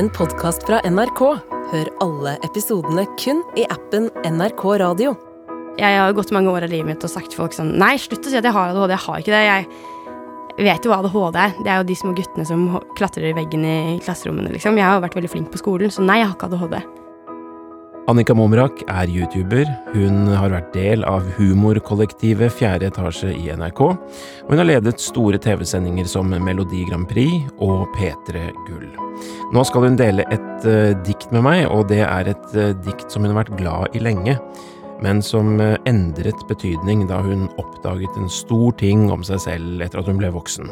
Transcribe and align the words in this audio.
en 0.00 0.08
podkast 0.16 0.62
fra 0.64 0.78
NRK. 0.88 1.18
Hør 1.70 1.88
alle 2.00 2.30
episodene 2.46 3.02
kun 3.20 3.42
i 3.60 3.66
appen 3.68 4.06
NRK 4.24 4.62
Radio. 4.80 5.10
Jeg 5.76 5.98
har 6.00 6.14
gått 6.16 6.32
mange 6.32 6.48
år 6.48 6.64
av 6.64 6.72
livet 6.72 6.88
mitt 6.88 7.04
og 7.04 7.12
sagt 7.12 7.28
til 7.32 7.42
folk 7.42 7.52
sånn 7.52 7.74
Nei, 7.80 7.98
slutt 8.00 8.24
å 8.24 8.32
si 8.32 8.38
at 8.38 8.46
jeg 8.48 8.54
har 8.56 8.72
ADHD. 8.72 8.94
Jeg 8.94 9.04
har 9.04 9.20
ikke 9.20 9.34
det. 9.34 9.42
Jeg 9.50 10.64
vet 10.70 10.88
jo 10.88 10.92
hva 10.94 11.02
ADHD 11.02 11.38
er. 11.42 11.52
Det 11.58 11.72
er 11.74 11.82
jo 11.82 11.88
de 11.90 11.98
små 12.00 12.14
guttene 12.16 12.48
som 12.48 12.64
klatrer 12.96 13.28
i 13.28 13.34
veggen 13.36 13.66
i 13.68 13.98
klasserommene, 14.00 14.54
liksom. 14.56 14.80
Jeg 14.80 14.88
har 14.88 14.96
jo 14.96 15.04
vært 15.04 15.20
veldig 15.20 15.32
flink 15.34 15.52
på 15.52 15.60
skolen, 15.60 15.92
så 15.92 16.06
nei, 16.06 16.22
jeg 16.22 16.30
har 16.30 16.38
ikke 16.38 16.48
ADHD. 16.48 16.99
Annika 18.10 18.34
Momrak 18.34 18.80
er 18.90 19.06
YouTuber. 19.06 19.68
Hun 19.92 20.32
har 20.34 20.50
vært 20.50 20.72
del 20.74 21.04
av 21.06 21.28
humorkollektivet 21.36 22.50
Fjerde 22.58 22.88
etasje 22.88 23.30
i 23.30 23.52
NRK, 23.54 23.82
og 23.86 24.48
hun 24.50 24.58
har 24.58 24.66
ledet 24.66 24.96
store 24.98 25.38
TV-sendinger 25.38 26.08
som 26.10 26.32
Melodi 26.42 26.82
Grand 26.88 27.06
Prix 27.06 27.46
og 27.62 27.84
P3 27.94 28.48
Gull. 28.66 28.88
Nå 29.54 29.62
skal 29.68 29.86
hun 29.86 30.00
dele 30.00 30.26
et 30.34 30.66
uh, 30.66 30.90
dikt 31.06 31.30
med 31.30 31.46
meg, 31.46 31.68
og 31.70 31.86
det 31.92 32.02
er 32.02 32.32
et 32.32 32.58
uh, 32.58 32.72
dikt 32.82 33.14
som 33.14 33.22
hun 33.22 33.30
har 33.30 33.44
vært 33.44 33.54
glad 33.60 33.94
i 33.94 34.02
lenge, 34.02 34.34
men 35.04 35.22
som 35.24 35.56
uh, 35.60 35.76
endret 35.88 36.46
betydning 36.48 37.06
da 37.10 37.20
hun 37.24 37.48
oppdaget 37.60 38.20
en 38.20 38.30
stor 38.30 38.76
ting 38.80 39.08
om 39.12 39.24
seg 39.26 39.42
selv 39.46 39.84
etter 39.84 40.02
at 40.02 40.10
hun 40.10 40.20
ble 40.20 40.32
voksen. 40.34 40.70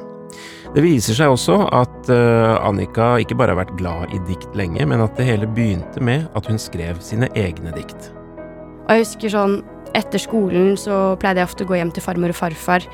Det 0.74 0.84
viser 0.84 1.16
seg 1.16 1.32
også 1.32 1.62
at 1.72 2.10
uh, 2.12 2.60
Annika 2.60 3.14
ikke 3.22 3.38
bare 3.38 3.54
har 3.54 3.62
vært 3.62 3.78
glad 3.80 4.12
i 4.14 4.20
dikt 4.28 4.52
lenge, 4.58 4.84
men 4.84 5.02
at 5.04 5.16
det 5.16 5.28
hele 5.28 5.48
begynte 5.48 6.02
med 6.04 6.28
at 6.36 6.48
hun 6.50 6.60
skrev 6.60 7.00
sine 7.04 7.30
egne 7.38 7.72
dikt. 7.76 8.10
Og 8.88 8.94
jeg 8.94 9.04
husker 9.06 9.34
sånn 9.34 9.58
Etter 9.96 10.20
skolen 10.20 10.74
så 10.76 11.16
pleide 11.18 11.40
jeg 11.40 11.48
ofte 11.48 11.64
å 11.64 11.68
gå 11.70 11.78
hjem 11.78 11.90
til 11.96 12.04
farmor 12.04 12.30
og 12.34 12.36
farfar 12.36 12.84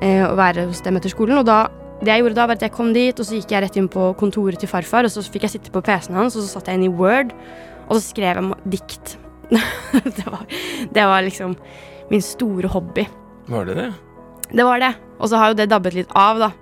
eh, 0.00 0.24
og 0.24 0.38
være 0.40 0.64
hos 0.70 0.80
dem 0.82 0.96
etter 0.96 1.12
skolen. 1.12 1.36
Og 1.42 1.44
da, 1.46 1.58
det 2.00 2.08
jeg 2.08 2.22
gjorde 2.22 2.38
da, 2.38 2.46
var 2.48 2.56
at 2.56 2.64
jeg 2.64 2.72
kom 2.74 2.94
dit, 2.96 3.20
og 3.20 3.28
så 3.28 3.36
gikk 3.36 3.52
jeg 3.52 3.66
rett 3.66 3.76
inn 3.76 3.90
på 3.92 4.08
kontoret 4.18 4.56
til 4.58 4.72
farfar, 4.72 5.04
og 5.04 5.12
så 5.12 5.22
fikk 5.28 5.44
jeg 5.44 5.58
sitte 5.58 5.74
på 5.74 5.84
PC-en 5.84 6.16
hans, 6.16 6.40
og 6.40 6.46
så 6.46 6.56
satt 6.56 6.72
jeg 6.72 6.80
inn 6.80 6.88
i 6.88 6.90
Word, 6.90 7.36
og 7.84 7.98
så 7.98 8.00
skrev 8.06 8.40
jeg 8.40 8.58
dikt. 8.78 9.18
det, 10.16 10.26
var, 10.26 10.44
det 10.94 11.06
var 11.12 11.24
liksom 11.24 11.56
min 12.10 12.22
store 12.24 12.68
hobby. 12.72 13.06
Var 13.48 13.68
det 13.68 13.74
det? 13.78 13.88
Det 14.52 14.64
var 14.64 14.80
det. 14.80 14.92
Og 15.18 15.30
så 15.30 15.40
har 15.40 15.52
jo 15.52 15.58
det 15.58 15.70
dabbet 15.70 15.96
litt 15.96 16.14
av, 16.16 16.40
da. 16.40 16.52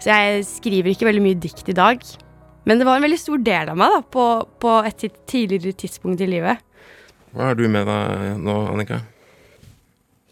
Så 0.00 0.12
jeg 0.12 0.46
skriver 0.48 0.92
ikke 0.92 1.08
veldig 1.08 1.24
mye 1.24 1.40
dikt 1.40 1.68
i 1.72 1.76
dag. 1.76 2.02
Men 2.66 2.80
det 2.80 2.86
var 2.88 2.98
en 2.98 3.06
veldig 3.06 3.20
stor 3.20 3.42
del 3.46 3.70
av 3.72 3.78
meg 3.78 3.92
da, 3.94 4.00
på, 4.02 4.24
på 4.62 4.76
et 4.88 5.04
tidligere 5.30 5.76
tidspunkt 5.78 6.22
i 6.24 6.28
livet. 6.30 6.62
Hva 7.36 7.50
har 7.50 7.58
du 7.58 7.66
med 7.70 7.86
deg 7.88 8.40
nå, 8.42 8.56
Annika? 8.72 9.02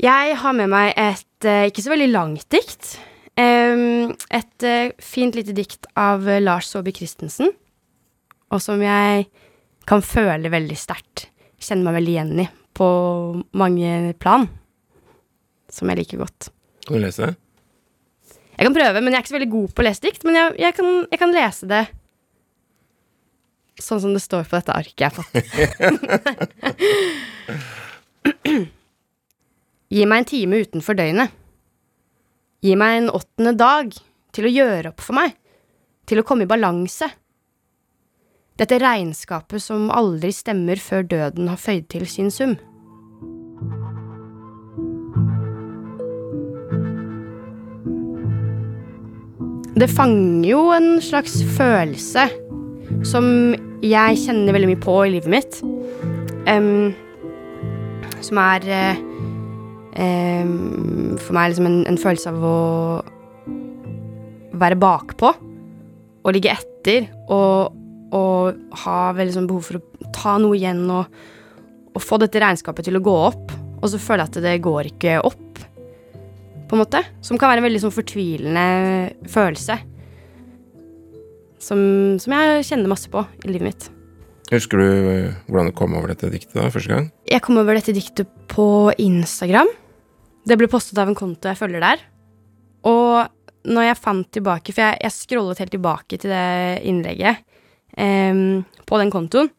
Jeg 0.02 0.38
har 0.40 0.56
med 0.56 0.72
meg 0.72 0.92
et 0.98 1.46
uh, 1.46 1.66
ikke 1.68 1.84
så 1.84 1.92
veldig 1.94 2.10
langt 2.10 2.48
dikt. 2.52 2.96
Et 3.34 4.66
uh, 4.66 4.88
fint 5.02 5.36
lite 5.36 5.54
dikt 5.56 5.88
av 5.98 6.26
Lars 6.42 6.70
Saabye 6.72 6.96
Christensen. 6.96 7.52
Og 8.50 8.62
som 8.62 8.82
jeg 8.82 9.28
kan 9.88 10.02
føle 10.04 10.50
veldig 10.52 10.76
sterkt. 10.78 11.28
Kjenne 11.64 11.86
meg 11.86 11.96
veldig 11.96 12.14
igjen 12.14 12.44
i 12.44 12.46
på 12.74 12.86
mange 13.56 14.12
plan. 14.20 14.48
Som 15.70 15.90
jeg 15.90 16.02
liker 16.02 16.18
godt. 16.24 16.50
Kan 16.84 16.98
du 16.98 17.00
lese 17.04 17.22
det? 17.22 17.34
Jeg 18.54 18.66
kan 18.68 18.76
prøve, 18.76 19.00
men 19.00 19.10
jeg 19.10 19.18
er 19.18 19.22
ikke 19.24 19.32
så 19.32 19.38
veldig 19.38 19.54
god 19.54 19.68
på 19.74 19.82
å 19.82 19.86
lese 19.88 20.04
dikt. 20.04 20.22
Men 20.26 20.34
jeg, 20.38 20.46
jeg, 20.62 20.72
kan, 20.76 20.88
jeg 21.10 21.18
kan, 21.22 21.34
lese 21.34 21.64
det 21.70 21.84
sånn 23.82 24.02
som 24.04 24.12
det 24.14 24.22
står 24.22 24.44
på 24.46 24.54
dette 24.58 24.74
arket 24.74 25.00
jeg 25.02 25.10
har 25.10 25.16
fått. 25.18 25.34
Gi 29.94 30.04
meg 30.10 30.18
en 30.22 30.28
time 30.30 30.60
utenfor 30.62 30.94
døgnet. 30.98 31.28
Gi 32.64 32.74
meg 32.78 32.90
en 33.00 33.10
åttende 33.14 33.54
dag 33.58 33.90
til 34.34 34.44
å 34.46 34.54
gjøre 34.54 34.90
opp 34.94 35.02
for 35.04 35.14
meg, 35.18 35.34
til 36.08 36.18
å 36.20 36.26
komme 36.26 36.46
i 36.46 36.50
balanse. 36.50 37.06
Dette 38.54 38.76
regnskapet 38.78 39.58
som 39.58 39.88
aldri 39.90 40.30
stemmer 40.30 40.78
før 40.78 41.02
døden 41.10 41.48
har 41.50 41.58
føyd 41.58 41.88
til 41.90 42.06
sin 42.06 42.30
sum. 42.30 42.54
Det 49.74 49.90
fanger 49.90 50.46
jo 50.46 50.60
en 50.70 51.00
slags 51.02 51.40
følelse 51.56 52.28
som 53.02 53.26
jeg 53.82 54.20
kjenner 54.22 54.54
veldig 54.54 54.70
mye 54.70 54.84
på 54.86 54.94
i 55.02 55.12
livet 55.16 55.34
mitt. 55.34 55.58
Um, 56.46 56.94
som 58.22 58.38
er 58.38 58.62
um, 59.98 61.18
for 61.18 61.34
meg 61.34 61.50
liksom 61.50 61.66
en, 61.72 61.80
en, 61.90 61.98
følelse 61.98 62.30
av 62.30 62.44
å 62.46 62.58
være 64.62 64.78
bakpå 64.78 65.32
og 66.22 66.36
ligge 66.36 66.54
etter 66.54 67.10
og, 67.26 67.74
og 68.14 68.76
ha 68.84 68.98
veldig 69.16 69.34
sånn 69.36 69.48
behov 69.50 69.68
for 69.68 69.80
å 69.80 70.10
ta 70.14 70.36
noe 70.42 70.56
igjen 70.58 70.84
og, 70.92 71.08
og, 71.94 72.02
få 72.02 72.18
dette 72.22 72.42
regnskapet 72.42 72.86
til 72.88 72.98
å 72.98 73.04
gå 73.04 73.14
opp. 73.30 73.54
Og 73.80 73.90
så 73.92 74.00
føler 74.00 74.24
jeg 74.24 74.32
at 74.32 74.44
det 74.46 74.54
går 74.64 74.90
ikke 74.92 75.18
opp, 75.26 75.58
på 76.64 76.76
en 76.76 76.80
måte. 76.80 77.02
Som 77.24 77.40
kan 77.40 77.50
være 77.50 77.60
en 77.60 77.66
veldig 77.66 77.82
sånn 77.82 77.94
fortvilende 77.94 79.26
følelse. 79.30 79.76
Som, 81.64 81.80
som 82.20 82.36
jeg 82.36 82.64
kjenner 82.70 82.92
masse 82.92 83.10
på 83.12 83.24
i 83.44 83.50
livet 83.50 83.68
mitt. 83.68 83.90
Husker 84.52 84.80
du 84.80 84.88
eh, 85.08 85.36
hvordan 85.48 85.70
du 85.70 85.76
kom 85.76 85.94
over 85.96 86.12
dette 86.12 86.28
diktet 86.32 86.56
da, 86.58 86.68
første 86.72 86.92
gang? 86.92 87.06
Jeg 87.28 87.42
kom 87.44 87.56
over 87.60 87.76
dette 87.76 87.94
diktet 87.96 88.28
på 88.52 88.92
Instagram. 89.00 89.70
Det 90.44 90.58
ble 90.60 90.68
postet 90.70 91.00
av 91.00 91.08
en 91.08 91.16
konto 91.16 91.48
jeg 91.48 91.58
følger 91.58 91.84
der. 91.84 92.04
Og 92.88 93.24
når 93.72 93.88
jeg 93.88 94.00
fant 94.00 94.28
tilbake, 94.36 94.74
for 94.76 94.84
jeg, 94.84 95.00
jeg 95.00 95.16
scrollet 95.16 95.62
helt 95.62 95.72
tilbake 95.72 96.20
til 96.20 96.32
det 96.32 96.84
innlegget 96.84 97.40
på 97.94 98.98
den 99.00 99.12
kontoen, 99.14 99.50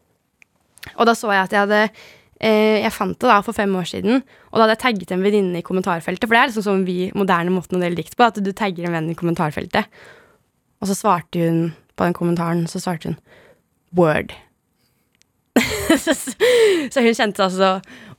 og 0.94 1.08
da 1.10 1.16
så 1.18 1.32
jeg 1.34 1.48
at 1.48 1.56
jeg 1.56 1.64
hadde 1.66 1.82
eh, 1.86 2.84
Jeg 2.84 2.94
fant 2.94 3.18
det 3.18 3.30
da 3.30 3.40
for 3.46 3.58
fem 3.58 3.74
år 3.80 3.88
siden, 3.90 4.22
og 4.52 4.58
da 4.58 4.66
hadde 4.66 4.76
jeg 4.76 4.84
tagget 4.84 5.16
en 5.16 5.26
venninne 5.26 5.62
i 5.62 5.66
kommentarfeltet. 5.66 6.28
For 6.28 6.36
det 6.36 6.42
er 6.42 6.52
liksom 6.52 6.68
sånn 6.68 6.88
vi 6.88 7.10
moderne 7.18 7.54
måten 7.54 7.80
å 7.80 7.84
dele 7.84 7.98
dikt 7.98 8.18
på, 8.18 8.28
at 8.28 8.40
du 8.44 8.52
tagger 8.54 8.88
en 8.88 8.98
venn 8.98 9.12
i 9.12 9.18
kommentarfeltet. 9.18 9.90
Og 10.84 10.92
så 10.92 10.98
svarte 10.98 11.42
hun 11.42 11.70
på 11.96 12.08
den 12.08 12.18
kommentaren, 12.18 12.66
så 12.70 12.82
svarte 12.84 13.14
hun 13.14 13.22
Word. 13.96 14.34
så 16.92 17.00
hun 17.00 17.16
kjente 17.16 17.40
seg 17.40 17.46
altså 17.46 17.70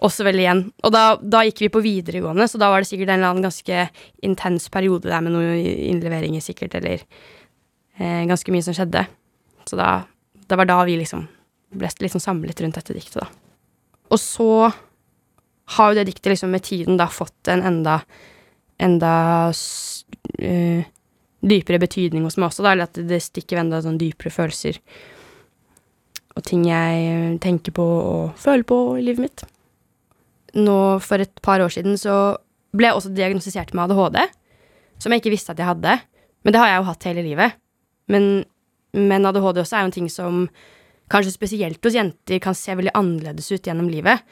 også 0.07 0.25
veldig 0.25 0.45
igjen. 0.45 0.63
Og 0.87 0.93
da, 0.95 1.05
da, 1.21 1.43
gikk 1.45 1.67
vi 1.67 1.73
på 1.75 1.83
videregående, 1.85 2.49
så 2.49 2.61
da 2.61 2.71
var 2.73 2.81
det 2.83 2.89
sikkert 2.89 3.13
en 3.13 3.21
eller 3.21 3.35
annen 3.35 3.45
ganske 3.45 3.87
intens 4.25 4.71
periode 4.73 5.11
der 5.11 5.25
med 5.25 5.37
noen 5.37 5.61
innleveringer, 5.61 6.45
sikkert, 6.45 6.79
eller 6.81 7.05
eh, 8.01 8.25
ganske 8.29 8.55
mye 8.55 8.65
som 8.65 8.77
skjedde. 8.77 9.05
Så 9.67 9.79
da, 9.79 10.05
det 10.47 10.59
var 10.59 10.69
da 10.69 10.83
vi 10.87 10.99
liksom 11.01 11.27
ble 11.77 11.91
liksom 12.01 12.23
samlet 12.23 12.61
rundt 12.63 12.79
dette 12.79 12.95
diktet, 12.95 13.25
da. 13.25 13.29
Og 14.15 14.21
så 14.23 14.71
har 15.77 15.91
jo 15.91 15.99
det 15.99 16.07
diktet 16.13 16.31
liksom 16.31 16.53
med 16.55 16.63
tiden 16.63 16.99
da 17.01 17.09
fått 17.11 17.51
en 17.51 17.65
enda 17.67 18.01
enda 18.79 19.13
uh, 19.51 20.83
dypere 21.41 21.81
betydning 21.81 22.27
hos 22.27 22.37
meg 22.37 22.51
også, 22.51 22.63
da, 22.63 22.73
eller 22.75 22.91
at 22.91 23.01
det 23.09 23.23
stikker 23.25 23.63
enda 23.63 23.81
sånn 23.83 23.99
dypere 24.01 24.33
følelser 24.35 24.79
og 26.37 26.45
ting 26.45 26.67
jeg 26.69 27.37
tenker 27.41 27.73
på 27.77 27.85
og 27.85 28.41
føler 28.41 28.67
på 28.69 28.81
i 29.01 29.05
livet 29.07 29.25
mitt. 29.25 29.45
Nå 30.57 30.77
for 31.05 31.23
et 31.25 31.33
par 31.45 31.63
år 31.65 31.73
siden 31.73 31.97
så 32.01 32.37
ble 32.77 32.91
jeg 32.91 32.99
også 32.99 33.13
diagnostisert 33.17 33.73
med 33.73 33.87
ADHD, 33.87 34.19
som 35.01 35.13
jeg 35.13 35.23
ikke 35.23 35.33
visste 35.33 35.55
at 35.55 35.63
jeg 35.63 35.71
hadde. 35.71 35.97
Men 36.45 36.55
det 36.55 36.61
har 36.61 36.71
jeg 36.71 36.83
jo 36.83 36.89
hatt 36.91 37.09
hele 37.09 37.25
livet. 37.25 37.57
Men, 38.13 38.29
men 38.97 39.29
ADHD 39.29 39.63
også 39.63 39.79
er 39.79 39.85
jo 39.85 39.91
en 39.91 39.97
ting 39.97 40.11
som 40.13 40.43
kanskje 41.13 41.37
spesielt 41.37 41.85
hos 41.87 41.95
jenter 41.95 42.43
kan 42.43 42.57
se 42.59 42.75
veldig 42.75 42.95
annerledes 42.99 43.53
ut 43.53 43.69
gjennom 43.69 43.89
livet. 43.93 44.25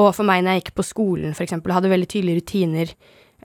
Og 0.00 0.10
for 0.16 0.26
meg 0.26 0.42
når 0.42 0.56
jeg 0.56 0.64
gikk 0.64 0.76
på 0.80 0.86
skolen, 0.86 1.34
eksempel, 1.36 1.74
hadde 1.74 1.92
veldig 1.92 2.08
tydelige 2.10 2.40
rutiner 2.40 2.92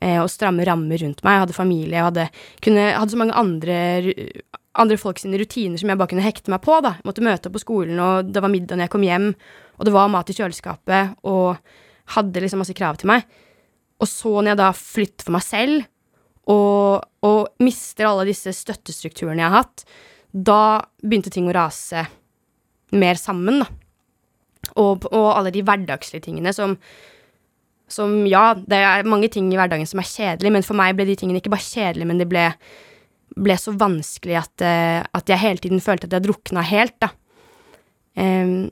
eh, 0.02 0.20
og 0.22 0.32
stramme 0.32 0.66
rammer 0.68 1.02
rundt 1.02 1.24
meg. 1.26 1.38
Jeg 1.38 1.46
hadde 1.46 1.58
familie, 1.58 1.98
jeg 1.98 2.08
hadde, 2.10 2.28
kunne, 2.66 2.86
hadde 2.96 3.14
så 3.14 3.22
mange 3.22 3.40
andre 3.40 3.80
andre 4.76 4.98
folk 5.00 5.22
rutiner 5.24 5.80
som 5.80 5.92
jeg 5.92 6.00
bare 6.00 6.12
kunne 6.12 6.26
hekte 6.26 6.52
meg 6.52 6.62
på. 6.64 6.78
da. 6.84 6.98
Jeg 7.00 7.08
måtte 7.08 7.26
møte 7.26 7.50
opp 7.50 7.56
på 7.56 7.64
skolen, 7.64 8.00
og 8.02 8.32
det 8.32 8.44
var 8.44 8.52
middag 8.52 8.76
når 8.78 8.88
jeg 8.88 8.94
kom 8.96 9.06
hjem, 9.08 9.30
og 9.80 9.88
det 9.88 9.96
var 9.96 10.12
mat 10.12 10.32
i 10.32 10.36
kjøleskapet, 10.36 11.16
og 11.24 11.56
hadde 12.16 12.44
liksom 12.44 12.62
masse 12.62 12.76
krav 12.78 13.00
til 13.00 13.12
meg. 13.12 13.26
Og 14.04 14.10
så 14.12 14.34
når 14.36 14.52
jeg 14.52 14.62
da 14.62 14.72
flytter 14.76 15.28
for 15.28 15.38
meg 15.38 15.46
selv, 15.46 15.86
og, 16.52 17.08
og 17.26 17.64
mister 17.64 18.10
alle 18.10 18.28
disse 18.28 18.52
støttestrukturene 18.54 19.42
jeg 19.42 19.50
har 19.50 19.64
hatt, 19.64 19.86
da 20.36 20.84
begynte 21.02 21.32
ting 21.32 21.48
å 21.48 21.56
rase 21.56 22.06
mer 22.96 23.20
sammen, 23.20 23.64
da. 23.64 23.70
Og, 24.82 25.06
og 25.14 25.28
alle 25.36 25.52
de 25.54 25.62
hverdagslige 25.62 26.26
tingene 26.26 26.54
som 26.56 26.74
som 27.86 28.24
ja, 28.26 28.56
det 28.58 28.80
er 28.82 29.06
mange 29.06 29.28
ting 29.30 29.52
i 29.54 29.58
hverdagen 29.60 29.86
som 29.86 30.00
er 30.02 30.08
kjedelig, 30.10 30.52
men 30.56 30.64
for 30.66 30.74
meg 30.74 30.96
ble 30.98 31.06
de 31.06 31.14
tingene 31.20 31.38
ikke 31.38 31.52
bare 31.54 31.68
kjedelige, 31.68 32.08
men 32.10 32.18
de 32.18 32.26
ble 32.26 32.48
ble 33.36 33.56
så 33.60 33.74
vanskelig 33.76 34.38
at, 34.40 34.64
uh, 34.64 35.02
at, 35.04 35.30
jeg 35.30 35.42
hele 35.42 35.62
tiden 35.64 35.84
følte 35.84 36.08
at 36.08 36.16
jeg 36.16 36.26
drukna 36.28 36.64
helt, 36.66 36.96
da. 37.04 37.12
Um, 38.16 38.70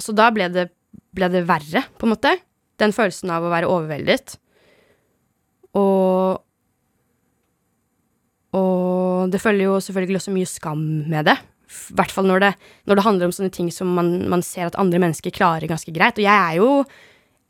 så 0.00 0.14
da 0.16 0.30
ble 0.34 0.48
det, 0.50 0.66
ble 1.14 1.28
det, 1.30 1.44
verre, 1.48 1.84
på 1.98 2.08
en 2.08 2.14
måte. 2.14 2.34
Den 2.80 2.94
følelsen 2.96 3.30
av 3.30 3.46
å 3.46 3.52
være 3.52 3.68
overveldet. 3.70 4.34
Og 5.78 6.40
Og 8.56 9.30
det 9.30 9.40
følger 9.42 9.68
jo 9.68 9.78
selvfølgelig 9.84 10.20
også 10.20 10.34
mye 10.34 10.48
skam 10.48 10.82
med 11.10 11.28
det. 11.30 11.36
I 11.70 11.96
hvert 11.98 12.10
fall 12.10 12.26
når 12.26 12.42
det, 12.42 12.50
når 12.90 12.98
det 12.98 13.04
handler 13.06 13.28
om 13.28 13.34
sånne 13.34 13.54
ting 13.54 13.70
som 13.74 13.92
man, 13.94 14.12
man 14.30 14.42
ser 14.42 14.66
at 14.66 14.78
andre 14.80 14.98
mennesker 15.02 15.34
klarer 15.34 15.70
ganske 15.70 15.94
greit. 15.94 16.18
Og 16.18 16.26
jeg 16.26 16.34
er 16.34 16.56
jo 16.58 16.70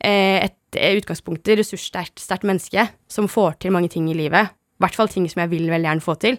eh, 0.05 0.45
et 0.45 0.97
utgangspunktet 1.01 1.57
ressurssterkt 1.59 2.45
menneske 2.47 2.85
som 3.09 3.29
får 3.31 3.57
til 3.63 3.73
mange 3.73 3.89
ting 3.91 4.11
i 4.11 4.17
livet. 4.17 4.53
I 4.53 4.83
hvert 4.85 4.97
fall 4.97 5.09
ting 5.11 5.25
som 5.29 5.41
jeg 5.43 5.51
vil 5.51 5.71
veldig 5.71 5.89
gjerne 5.89 6.05
få 6.05 6.17
til. 6.21 6.37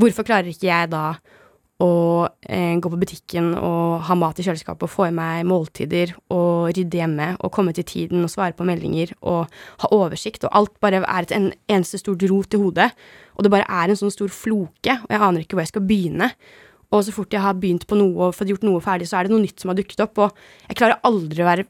Hvorfor 0.00 0.26
klarer 0.28 0.48
ikke 0.52 0.68
jeg 0.68 0.92
da 0.92 1.04
å 1.82 2.24
eh, 2.48 2.72
gå 2.80 2.88
på 2.88 2.98
butikken 3.00 3.50
og 3.58 4.06
ha 4.08 4.14
mat 4.16 4.38
i 4.40 4.44
kjøleskapet 4.46 4.86
og 4.86 4.92
få 4.92 5.08
i 5.10 5.14
meg 5.14 5.42
måltider 5.48 6.14
og 6.32 6.70
rydde 6.72 7.02
hjemme 7.02 7.26
og 7.36 7.52
komme 7.52 7.74
til 7.76 7.84
tiden 7.84 8.24
og 8.24 8.32
svare 8.32 8.56
på 8.56 8.64
meldinger 8.64 9.12
og 9.20 9.52
ha 9.82 9.90
oversikt, 9.92 10.46
og 10.48 10.56
alt 10.56 10.72
bare 10.80 11.02
er 11.04 11.26
et 11.26 11.34
en, 11.36 11.50
eneste 11.68 12.00
stort 12.00 12.24
rot 12.30 12.56
i 12.56 12.60
hodet, 12.62 12.88
og 13.36 13.44
det 13.44 13.52
bare 13.52 13.68
er 13.68 13.92
en 13.92 14.00
sånn 14.00 14.14
stor 14.14 14.32
floke, 14.32 14.96
og 15.04 15.12
jeg 15.12 15.24
aner 15.28 15.44
ikke 15.44 15.58
hvor 15.58 15.66
jeg 15.66 15.74
skal 15.74 15.84
begynne. 15.84 16.30
Og 16.94 17.02
så 17.04 17.12
fort 17.12 17.34
jeg 17.34 17.42
har 17.44 17.58
begynt 17.60 17.84
på 17.90 17.98
noe 17.98 18.28
og 18.28 18.36
fått 18.38 18.48
gjort 18.54 18.64
noe 18.64 18.80
ferdig, 18.80 19.10
så 19.10 19.18
er 19.18 19.26
det 19.26 19.34
noe 19.34 19.44
nytt 19.44 19.60
som 19.60 19.72
har 19.72 19.76
dukket 19.76 20.04
opp, 20.06 20.22
og 20.22 20.70
jeg 20.70 20.78
klarer 20.80 21.02
aldri 21.04 21.44
å 21.44 21.50
være, 21.50 21.66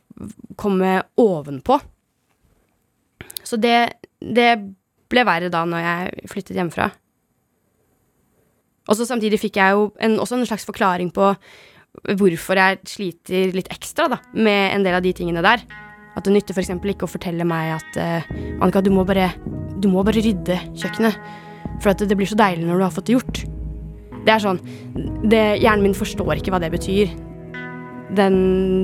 komme 0.60 1.00
ovenpå. 1.18 1.80
Så 3.46 3.58
det, 3.58 3.78
det 4.20 4.52
ble 5.10 5.26
verre 5.26 5.50
da 5.50 5.64
når 5.66 5.82
jeg 5.82 6.30
flyttet 6.30 6.60
hjemmefra. 6.60 6.90
Og 8.86 8.98
så 8.98 9.06
samtidig 9.08 9.40
fikk 9.42 9.58
jeg 9.60 9.74
jo 9.76 9.88
en, 10.02 10.18
også 10.22 10.38
en 10.38 10.46
slags 10.48 10.66
forklaring 10.68 11.10
på 11.14 11.32
hvorfor 12.18 12.60
jeg 12.60 12.78
sliter 12.86 13.54
litt 13.56 13.70
ekstra 13.72 14.08
da, 14.12 14.20
med 14.36 14.74
en 14.74 14.84
del 14.86 14.98
av 14.98 15.04
de 15.04 15.14
tingene 15.16 15.42
der. 15.44 15.64
At 16.16 16.24
det 16.24 16.32
nytter 16.32 16.56
f.eks. 16.56 16.72
ikke 16.72 17.08
å 17.08 17.10
fortelle 17.10 17.44
meg 17.48 17.74
at 17.76 17.98
uh, 18.00 18.28
Annika, 18.60 18.82
du 18.84 18.92
må, 18.94 19.04
bare, 19.08 19.30
du 19.80 19.90
må 19.92 20.04
bare 20.06 20.22
rydde 20.24 20.58
kjøkkenet. 20.76 21.18
For 21.82 21.92
at 21.92 22.04
det 22.08 22.16
blir 22.16 22.28
så 22.28 22.38
deilig 22.38 22.64
når 22.64 22.80
du 22.80 22.86
har 22.86 22.94
fått 22.94 23.10
det 23.10 23.18
gjort. 23.18 23.42
Det 24.26 24.32
er 24.32 24.42
sånn 24.42 24.60
det, 25.28 25.42
Hjernen 25.62 25.84
min 25.86 25.96
forstår 25.96 26.38
ikke 26.38 26.54
hva 26.54 26.60
det 26.62 26.72
betyr. 26.72 27.12
Den, 28.16 28.38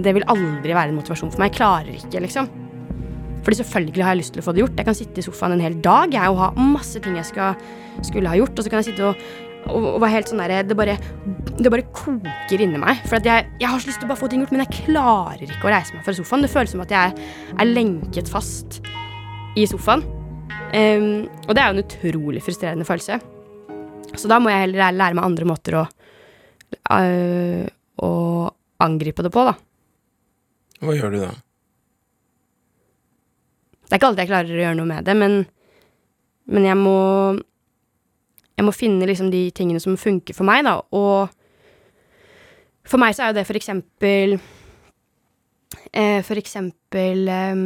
det 0.04 0.12
vil 0.16 0.26
aldri 0.30 0.74
være 0.74 0.92
en 0.92 0.98
motivasjon 0.98 1.32
for 1.32 1.40
meg. 1.40 1.52
Jeg 1.52 1.60
klarer 1.60 1.94
ikke, 1.96 2.20
liksom. 2.26 2.50
Fordi 3.42 3.58
selvfølgelig 3.58 4.04
har 4.04 4.14
jeg 4.14 4.20
lyst 4.20 4.36
til 4.36 4.42
å 4.42 4.46
få 4.46 4.54
det 4.54 4.62
gjort. 4.62 4.76
Jeg 4.78 4.86
kan 4.86 4.98
sitte 4.98 5.22
i 5.22 5.24
sofaen 5.26 5.56
en 5.56 5.64
hel 5.64 5.78
dag 5.82 6.12
jeg, 6.14 6.30
og 6.30 6.38
ha 6.42 6.50
masse 6.58 7.00
ting 7.02 7.16
jeg 7.18 7.26
skal, 7.30 7.56
skulle 8.06 8.30
ha 8.30 8.38
gjort. 8.38 8.54
Og 8.54 8.66
så 8.66 8.70
kan 8.70 8.82
jeg 8.82 8.92
sitte 8.92 9.08
og 9.08 9.51
og, 9.70 9.98
var 10.02 10.10
helt 10.12 10.30
sånn 10.30 10.40
der, 10.42 10.62
det 10.66 10.76
bare, 10.78 10.96
det 11.58 11.70
bare 11.70 11.86
koker 11.94 12.64
inni 12.64 12.80
meg. 12.80 13.02
For 13.06 13.22
jeg, 13.22 13.46
jeg, 13.60 13.68
har 13.68 13.82
så 13.82 13.90
lyst 13.90 14.02
til 14.02 14.08
å 14.08 14.12
bare 14.12 14.20
få 14.20 14.30
ting 14.30 14.42
gjort, 14.42 14.54
men 14.54 14.64
jeg 14.64 14.86
klarer 14.86 15.44
ikke 15.46 15.68
å 15.68 15.74
reise 15.74 15.94
meg 15.94 16.06
fra 16.06 16.16
sofaen. 16.16 16.44
Det 16.44 16.52
føles 16.52 16.74
som 16.74 16.82
at 16.84 16.94
jeg 16.94 17.28
er 17.54 17.70
lenket 17.70 18.30
fast 18.32 18.80
i 19.58 19.66
sofaen. 19.70 20.04
Um, 20.72 21.28
og 21.46 21.54
det 21.54 21.62
er 21.62 21.68
jo 21.68 21.76
en 21.76 21.84
utrolig 21.84 22.42
frustrerende 22.44 22.88
følelse. 22.88 23.20
Så 24.16 24.28
da 24.28 24.40
må 24.42 24.52
jeg 24.52 24.66
heller 24.66 24.96
lære 24.96 25.16
meg 25.18 25.28
andre 25.28 25.48
måter 25.48 25.78
å, 25.82 25.86
uh, 26.90 27.62
å 28.02 28.12
angripe 28.82 29.24
det 29.24 29.32
på, 29.32 29.46
da. 29.46 29.56
Hva 30.82 30.96
gjør 30.98 31.14
du 31.14 31.20
da? 31.22 31.32
Det 33.86 33.94
er 33.94 34.00
ikke 34.00 34.08
alltid 34.08 34.24
jeg 34.24 34.32
klarer 34.32 34.56
å 34.56 34.62
gjøre 34.64 34.78
noe 34.78 34.88
med 34.88 35.04
det, 35.06 35.14
men, 35.20 35.34
men 36.50 36.66
jeg 36.66 36.78
må 36.80 36.98
jeg 38.56 38.66
må 38.66 38.72
finne 38.74 39.08
liksom 39.08 39.30
de 39.32 39.46
tingene 39.54 39.80
som 39.82 39.96
funker 39.98 40.36
for 40.36 40.46
meg, 40.48 40.64
da. 40.66 40.78
Og 40.92 41.28
for 42.88 43.00
meg 43.00 43.14
så 43.16 43.24
er 43.24 43.32
jo 43.32 43.38
det 43.38 43.46
for 43.48 43.58
eksempel 43.58 44.36
eh, 45.92 46.20
For 46.26 46.38
eksempel 46.40 47.28
eh, 47.30 47.62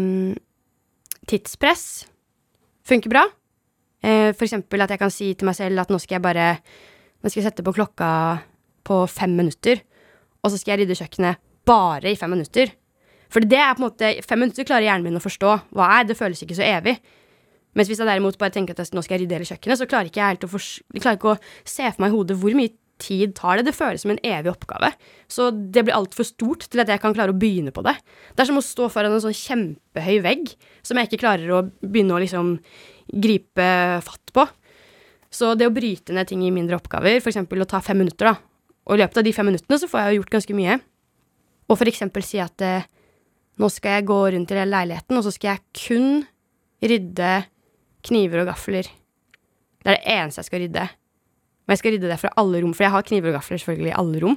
tidspress 1.26 1.86
funker 2.86 3.10
bra. 3.10 3.24
Eh, 4.04 4.30
for 4.36 4.46
eksempel 4.46 4.84
at 4.84 4.92
jeg 4.94 5.00
kan 5.00 5.10
si 5.10 5.32
til 5.34 5.48
meg 5.48 5.56
selv 5.58 5.82
at 5.82 5.90
nå 5.90 5.98
skal 6.02 6.18
jeg 6.18 6.26
bare 6.26 6.48
Nå 7.24 7.30
skal 7.32 7.40
jeg 7.40 7.48
sette 7.48 7.64
på 7.66 7.74
klokka 7.74 8.08
på 8.86 9.00
fem 9.10 9.32
minutter, 9.34 9.80
og 10.44 10.52
så 10.52 10.58
skal 10.60 10.76
jeg 10.76 10.84
rydde 10.84 10.94
kjøkkenet 11.00 11.40
bare 11.66 12.12
i 12.12 12.18
fem 12.18 12.30
minutter. 12.30 12.70
For 13.32 13.42
det 13.42 13.58
er 13.58 13.72
på 13.74 13.82
en 13.82 13.86
måte 13.88 14.10
Fem 14.22 14.38
minutter 14.38 14.66
klarer 14.68 14.86
hjernen 14.86 15.08
min 15.08 15.18
å 15.18 15.24
forstå 15.24 15.54
hva 15.74 15.88
er. 15.96 16.06
Det 16.06 16.18
føles 16.18 16.42
ikke 16.44 16.58
så 16.58 16.66
evig. 16.68 17.00
Mens 17.76 17.90
hvis 17.90 18.00
jeg 18.00 18.08
derimot 18.08 18.38
bare 18.40 18.54
tenker 18.54 18.76
at 18.76 18.94
nå 18.96 19.04
skal 19.04 19.16
jeg 19.16 19.24
rydde 19.24 19.38
hele 19.38 19.48
kjøkkenet, 19.50 19.80
så 19.80 19.88
klarer 19.90 20.10
ikke 20.10 20.22
jeg 20.22 20.34
helt 20.34 20.48
å, 20.48 20.60
klarer 20.96 21.20
ikke 21.20 21.34
å 21.34 21.38
se 21.68 21.88
for 21.92 22.02
meg 22.02 22.12
i 22.12 22.16
hodet 22.16 22.38
hvor 22.40 22.56
mye 22.56 22.72
tid 23.02 23.34
tar 23.36 23.58
det. 23.58 23.66
Det 23.68 23.76
føles 23.76 24.02
som 24.04 24.14
en 24.14 24.20
evig 24.24 24.50
oppgave. 24.52 24.90
Så 25.28 25.50
det 25.52 25.84
blir 25.84 25.96
altfor 25.96 26.24
stort 26.24 26.64
til 26.72 26.80
at 26.80 26.90
jeg 26.90 27.02
kan 27.02 27.14
klare 27.16 27.34
å 27.34 27.36
begynne 27.36 27.74
på 27.76 27.84
det. 27.84 27.94
Det 28.32 28.44
er 28.44 28.48
som 28.48 28.60
å 28.60 28.64
stå 28.64 28.88
foran 28.92 29.16
en 29.16 29.24
sånn 29.24 29.36
kjempehøy 29.36 30.20
vegg 30.24 30.54
som 30.86 30.96
jeg 30.96 31.10
ikke 31.10 31.20
klarer 31.26 31.52
å 31.52 31.64
begynne 31.84 32.16
å 32.16 32.22
liksom 32.22 32.56
gripe 33.12 33.68
fatt 34.06 34.32
på. 34.34 34.46
Så 35.32 35.52
det 35.58 35.68
å 35.68 35.74
bryte 35.74 36.14
ned 36.16 36.30
ting 36.30 36.42
i 36.46 36.54
mindre 36.54 36.78
oppgaver, 36.78 37.20
f.eks. 37.20 37.42
å 37.44 37.68
ta 37.68 37.82
fem 37.84 38.00
minutter, 38.00 38.30
da, 38.30 38.36
og 38.86 38.96
i 38.96 39.02
løpet 39.02 39.20
av 39.20 39.26
de 39.26 39.34
fem 39.34 39.48
minuttene 39.50 39.78
så 39.82 39.88
får 39.90 40.00
jeg 40.00 40.14
jo 40.14 40.20
gjort 40.22 40.36
ganske 40.36 40.56
mye. 40.56 40.78
Og 41.66 41.82
eksempel 41.90 42.24
si 42.24 42.38
at 42.40 42.62
eh, 42.62 42.86
nå 43.58 43.68
skal 43.72 43.98
jeg 43.98 44.06
gå 44.08 44.18
rundt 44.32 44.54
i 44.54 44.64
leiligheten, 44.64 45.18
og 45.18 45.26
så 45.26 45.32
skal 45.34 45.56
jeg 45.56 45.64
kun 45.82 46.08
rydde 46.86 47.32
kniver 48.06 48.44
og 48.44 48.52
gafler. 48.52 48.88
Det 49.82 49.92
er 49.92 49.98
det 49.98 50.14
eneste 50.16 50.42
jeg 50.42 50.50
skal 50.50 50.64
rydde. 50.64 50.86
Men 51.66 51.74
jeg 51.74 51.80
skal 51.80 51.94
rydde 51.96 52.10
det 52.12 52.18
fra 52.20 52.30
alle 52.38 52.60
rom, 52.62 52.72
for 52.78 52.86
jeg 52.86 52.94
har 52.94 53.04
kniver 53.06 53.32
og 53.32 53.40
gafler 53.40 53.58
selvfølgelig 53.58 53.90
i 53.90 53.96
alle 53.98 54.20
rom. 54.22 54.36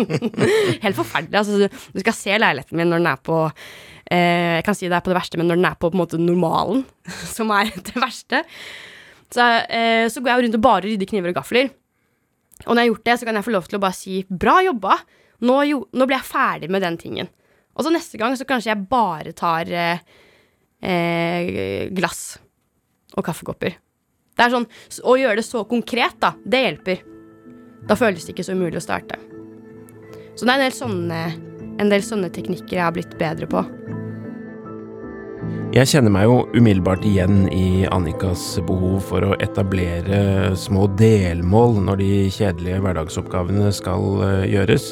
Helt 0.84 0.98
forferdelig. 0.98 1.38
Altså, 1.40 1.66
du 1.66 2.02
skal 2.04 2.14
se 2.14 2.36
leiligheten 2.38 2.78
min 2.78 2.92
når 2.92 3.02
den 3.02 3.08
er 3.10 3.24
på 3.26 3.38
eh, 3.46 4.60
Jeg 4.60 4.66
kan 4.68 4.78
si 4.78 4.86
det 4.86 4.94
er 4.94 5.02
på 5.02 5.10
det 5.10 5.18
verste, 5.18 5.40
men 5.40 5.50
når 5.50 5.58
den 5.58 5.66
er 5.66 5.74
på, 5.74 5.90
på 5.90 5.98
en 5.98 6.02
måte 6.04 6.22
normalen, 6.22 6.84
som 7.36 7.50
er 7.54 7.72
det 7.90 7.96
verste. 7.98 8.44
Så, 9.26 9.42
eh, 9.42 10.06
så 10.06 10.22
går 10.22 10.32
jeg 10.32 10.46
rundt 10.46 10.60
og 10.60 10.64
bare 10.68 10.86
rydder 10.86 11.10
kniver 11.10 11.34
og 11.34 11.40
gafler. 11.40 11.74
Og 12.64 12.72
når 12.72 12.78
jeg 12.78 12.86
har 12.86 12.92
gjort 12.94 13.10
det, 13.10 13.18
så 13.18 13.26
kan 13.26 13.40
jeg 13.40 13.48
få 13.48 13.56
lov 13.56 13.66
til 13.66 13.80
å 13.80 13.82
bare 13.82 13.98
si 13.98 14.22
'bra 14.30 14.60
jobba'. 14.70 15.00
Nå, 15.46 15.60
jo, 15.68 15.82
nå 15.92 16.06
blir 16.06 16.16
jeg 16.16 16.30
ferdig 16.30 16.70
med 16.70 16.86
den 16.86 16.96
tingen. 16.96 17.28
Og 17.76 17.84
så 17.84 17.90
neste 17.92 18.16
gang 18.16 18.38
så 18.38 18.46
kanskje 18.48 18.70
jeg 18.70 18.86
bare 18.88 19.34
tar 19.36 19.68
eh, 19.68 19.98
eh 20.80 21.90
glass 21.90 22.38
og 23.16 23.26
kaffekopper. 23.26 23.78
Det 24.36 24.44
er 24.44 24.52
sånn, 24.52 24.68
Å 25.02 25.16
gjøre 25.16 25.40
det 25.40 25.46
så 25.46 25.64
konkret, 25.68 26.18
da, 26.20 26.34
det 26.44 26.62
hjelper. 26.62 27.04
Da 27.88 27.96
føles 27.96 28.26
det 28.26 28.34
ikke 28.34 28.44
så 28.44 28.56
umulig 28.56 28.80
å 28.80 28.84
starte. 28.84 29.18
Så 30.36 30.44
det 30.44 30.52
er 30.52 30.58
en 30.58 30.66
del 30.66 30.76
sånne, 30.76 31.20
en 31.80 31.92
del 31.92 32.04
sånne 32.04 32.32
teknikker 32.34 32.76
jeg 32.76 32.84
har 32.84 32.92
blitt 32.96 33.16
bedre 33.20 33.48
på. 33.48 33.64
Jeg 35.76 35.90
kjenner 35.90 36.08
meg 36.08 36.24
jo 36.24 36.36
umiddelbart 36.56 37.02
igjen 37.04 37.50
i 37.52 37.84
Annikas 37.92 38.40
behov 38.64 39.02
for 39.04 39.26
å 39.26 39.34
etablere 39.44 40.54
små 40.56 40.86
delmål 40.96 41.76
når 41.84 42.00
de 42.00 42.08
kjedelige 42.32 42.78
hverdagsoppgavene 42.80 43.68
skal 43.76 44.06
eh, 44.24 44.46
gjøres, 44.54 44.86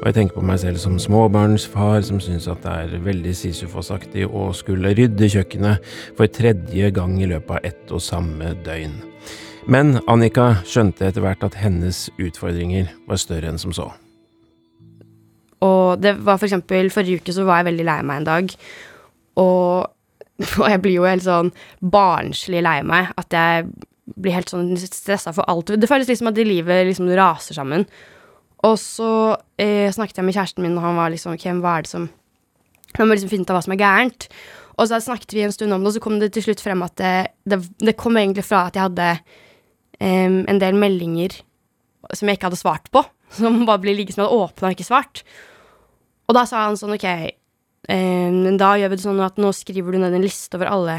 og 0.00 0.08
jeg 0.08 0.16
tenker 0.16 0.40
på 0.40 0.42
meg 0.48 0.58
selv 0.64 0.82
som 0.82 0.96
småbarnsfar 0.98 2.02
som 2.08 2.18
syns 2.24 2.48
at 2.50 2.66
det 2.66 2.74
er 2.82 3.06
veldig 3.06 3.36
Sisyfos-aktig 3.38 4.26
å 4.26 4.48
skulle 4.58 4.96
rydde 4.98 5.30
kjøkkenet 5.36 5.86
for 6.18 6.26
tredje 6.26 6.90
gang 6.98 7.14
i 7.22 7.30
løpet 7.30 7.54
av 7.54 7.70
ett 7.70 7.94
og 7.94 8.02
samme 8.02 8.56
døgn. 8.66 8.98
Men 9.70 10.00
Annika 10.10 10.50
skjønte 10.66 11.06
etter 11.12 11.22
hvert 11.22 11.46
at 11.46 11.62
hennes 11.62 12.08
utfordringer 12.18 12.90
var 13.06 13.22
større 13.22 13.54
enn 13.54 13.62
som 13.62 13.70
så. 13.76 13.92
Og 15.62 16.02
det 16.02 16.18
var 16.26 16.42
for 16.42 16.50
eksempel 16.50 16.90
forrige 16.90 17.22
uke 17.22 17.38
så 17.38 17.46
var 17.46 17.62
jeg 17.62 17.70
veldig 17.70 17.86
lei 17.86 18.00
meg 18.02 18.24
en 18.24 18.32
dag. 18.34 18.56
Og 19.40 19.93
Og 20.60 20.66
jeg 20.66 20.80
blir 20.82 20.96
jo 20.98 21.06
helt 21.06 21.24
sånn 21.24 21.52
barnslig 21.94 22.62
lei 22.64 22.80
meg. 22.86 23.12
At 23.20 23.34
jeg 23.34 23.68
blir 24.18 24.36
helt 24.36 24.50
sånn 24.52 24.74
stressa 24.80 25.32
for 25.36 25.46
alt. 25.50 25.74
Det 25.78 25.90
føles 25.90 26.10
liksom 26.10 26.30
at 26.30 26.40
livet 26.40 26.88
liksom 26.90 27.08
raser 27.16 27.56
sammen. 27.56 27.86
Og 28.64 28.76
så 28.80 29.08
eh, 29.60 29.92
snakket 29.92 30.20
jeg 30.20 30.26
med 30.26 30.36
kjæresten 30.36 30.64
min, 30.64 30.76
og 30.78 30.86
han 30.86 30.98
var 30.98 31.12
liksom 31.12 31.34
Ok, 31.36 31.46
hva 31.60 31.78
er 31.78 31.84
det 31.84 31.90
som 31.90 32.06
Han 32.96 33.08
må 33.10 33.16
liksom 33.16 33.28
finne 33.32 33.44
ut 33.44 33.50
av 33.50 33.58
hva 33.58 33.64
som 33.66 33.74
er 33.74 33.82
gærent. 33.82 34.28
Og 34.74 34.90
så 34.90 35.00
snakket 35.02 35.34
vi 35.34 35.42
en 35.46 35.54
stund 35.54 35.74
om 35.74 35.82
det, 35.82 35.90
og 35.90 35.96
så 35.96 36.02
kom 36.02 36.20
det 36.22 36.32
til 36.34 36.46
slutt 36.46 36.62
frem 36.62 36.82
at 36.86 36.94
det, 36.98 37.14
det, 37.46 37.58
det 37.82 37.96
kom 37.98 38.16
egentlig 38.18 38.46
fra 38.46 38.68
at 38.68 38.78
jeg 38.78 38.86
hadde 38.86 39.08
um, 39.98 40.38
en 40.50 40.60
del 40.62 40.78
meldinger 40.78 41.34
som 42.14 42.30
jeg 42.30 42.38
ikke 42.38 42.50
hadde 42.50 42.60
svart 42.60 42.90
på. 42.94 43.02
Som 43.34 43.64
bare 43.66 43.82
ble 43.82 43.96
liggende 43.96 44.14
som 44.14 44.22
jeg 44.22 44.30
hadde 44.30 44.44
åpna 44.44 44.68
og 44.68 44.74
ikke 44.76 44.86
svart. 44.86 45.22
Og 46.30 46.36
da 46.36 46.44
sa 46.46 46.68
han 46.68 46.76
sånn, 46.78 46.94
ok, 46.94 47.06
Eh, 47.08 47.34
men 47.88 48.58
da 48.60 48.74
gjør 48.80 48.92
vi 48.92 48.98
det 48.98 49.04
sånn 49.04 49.20
at 49.24 49.38
nå 49.40 49.52
skriver 49.56 49.94
du 49.94 50.00
ned 50.00 50.16
en 50.16 50.24
liste 50.24 50.56
over 50.58 50.70
alle, 50.72 50.96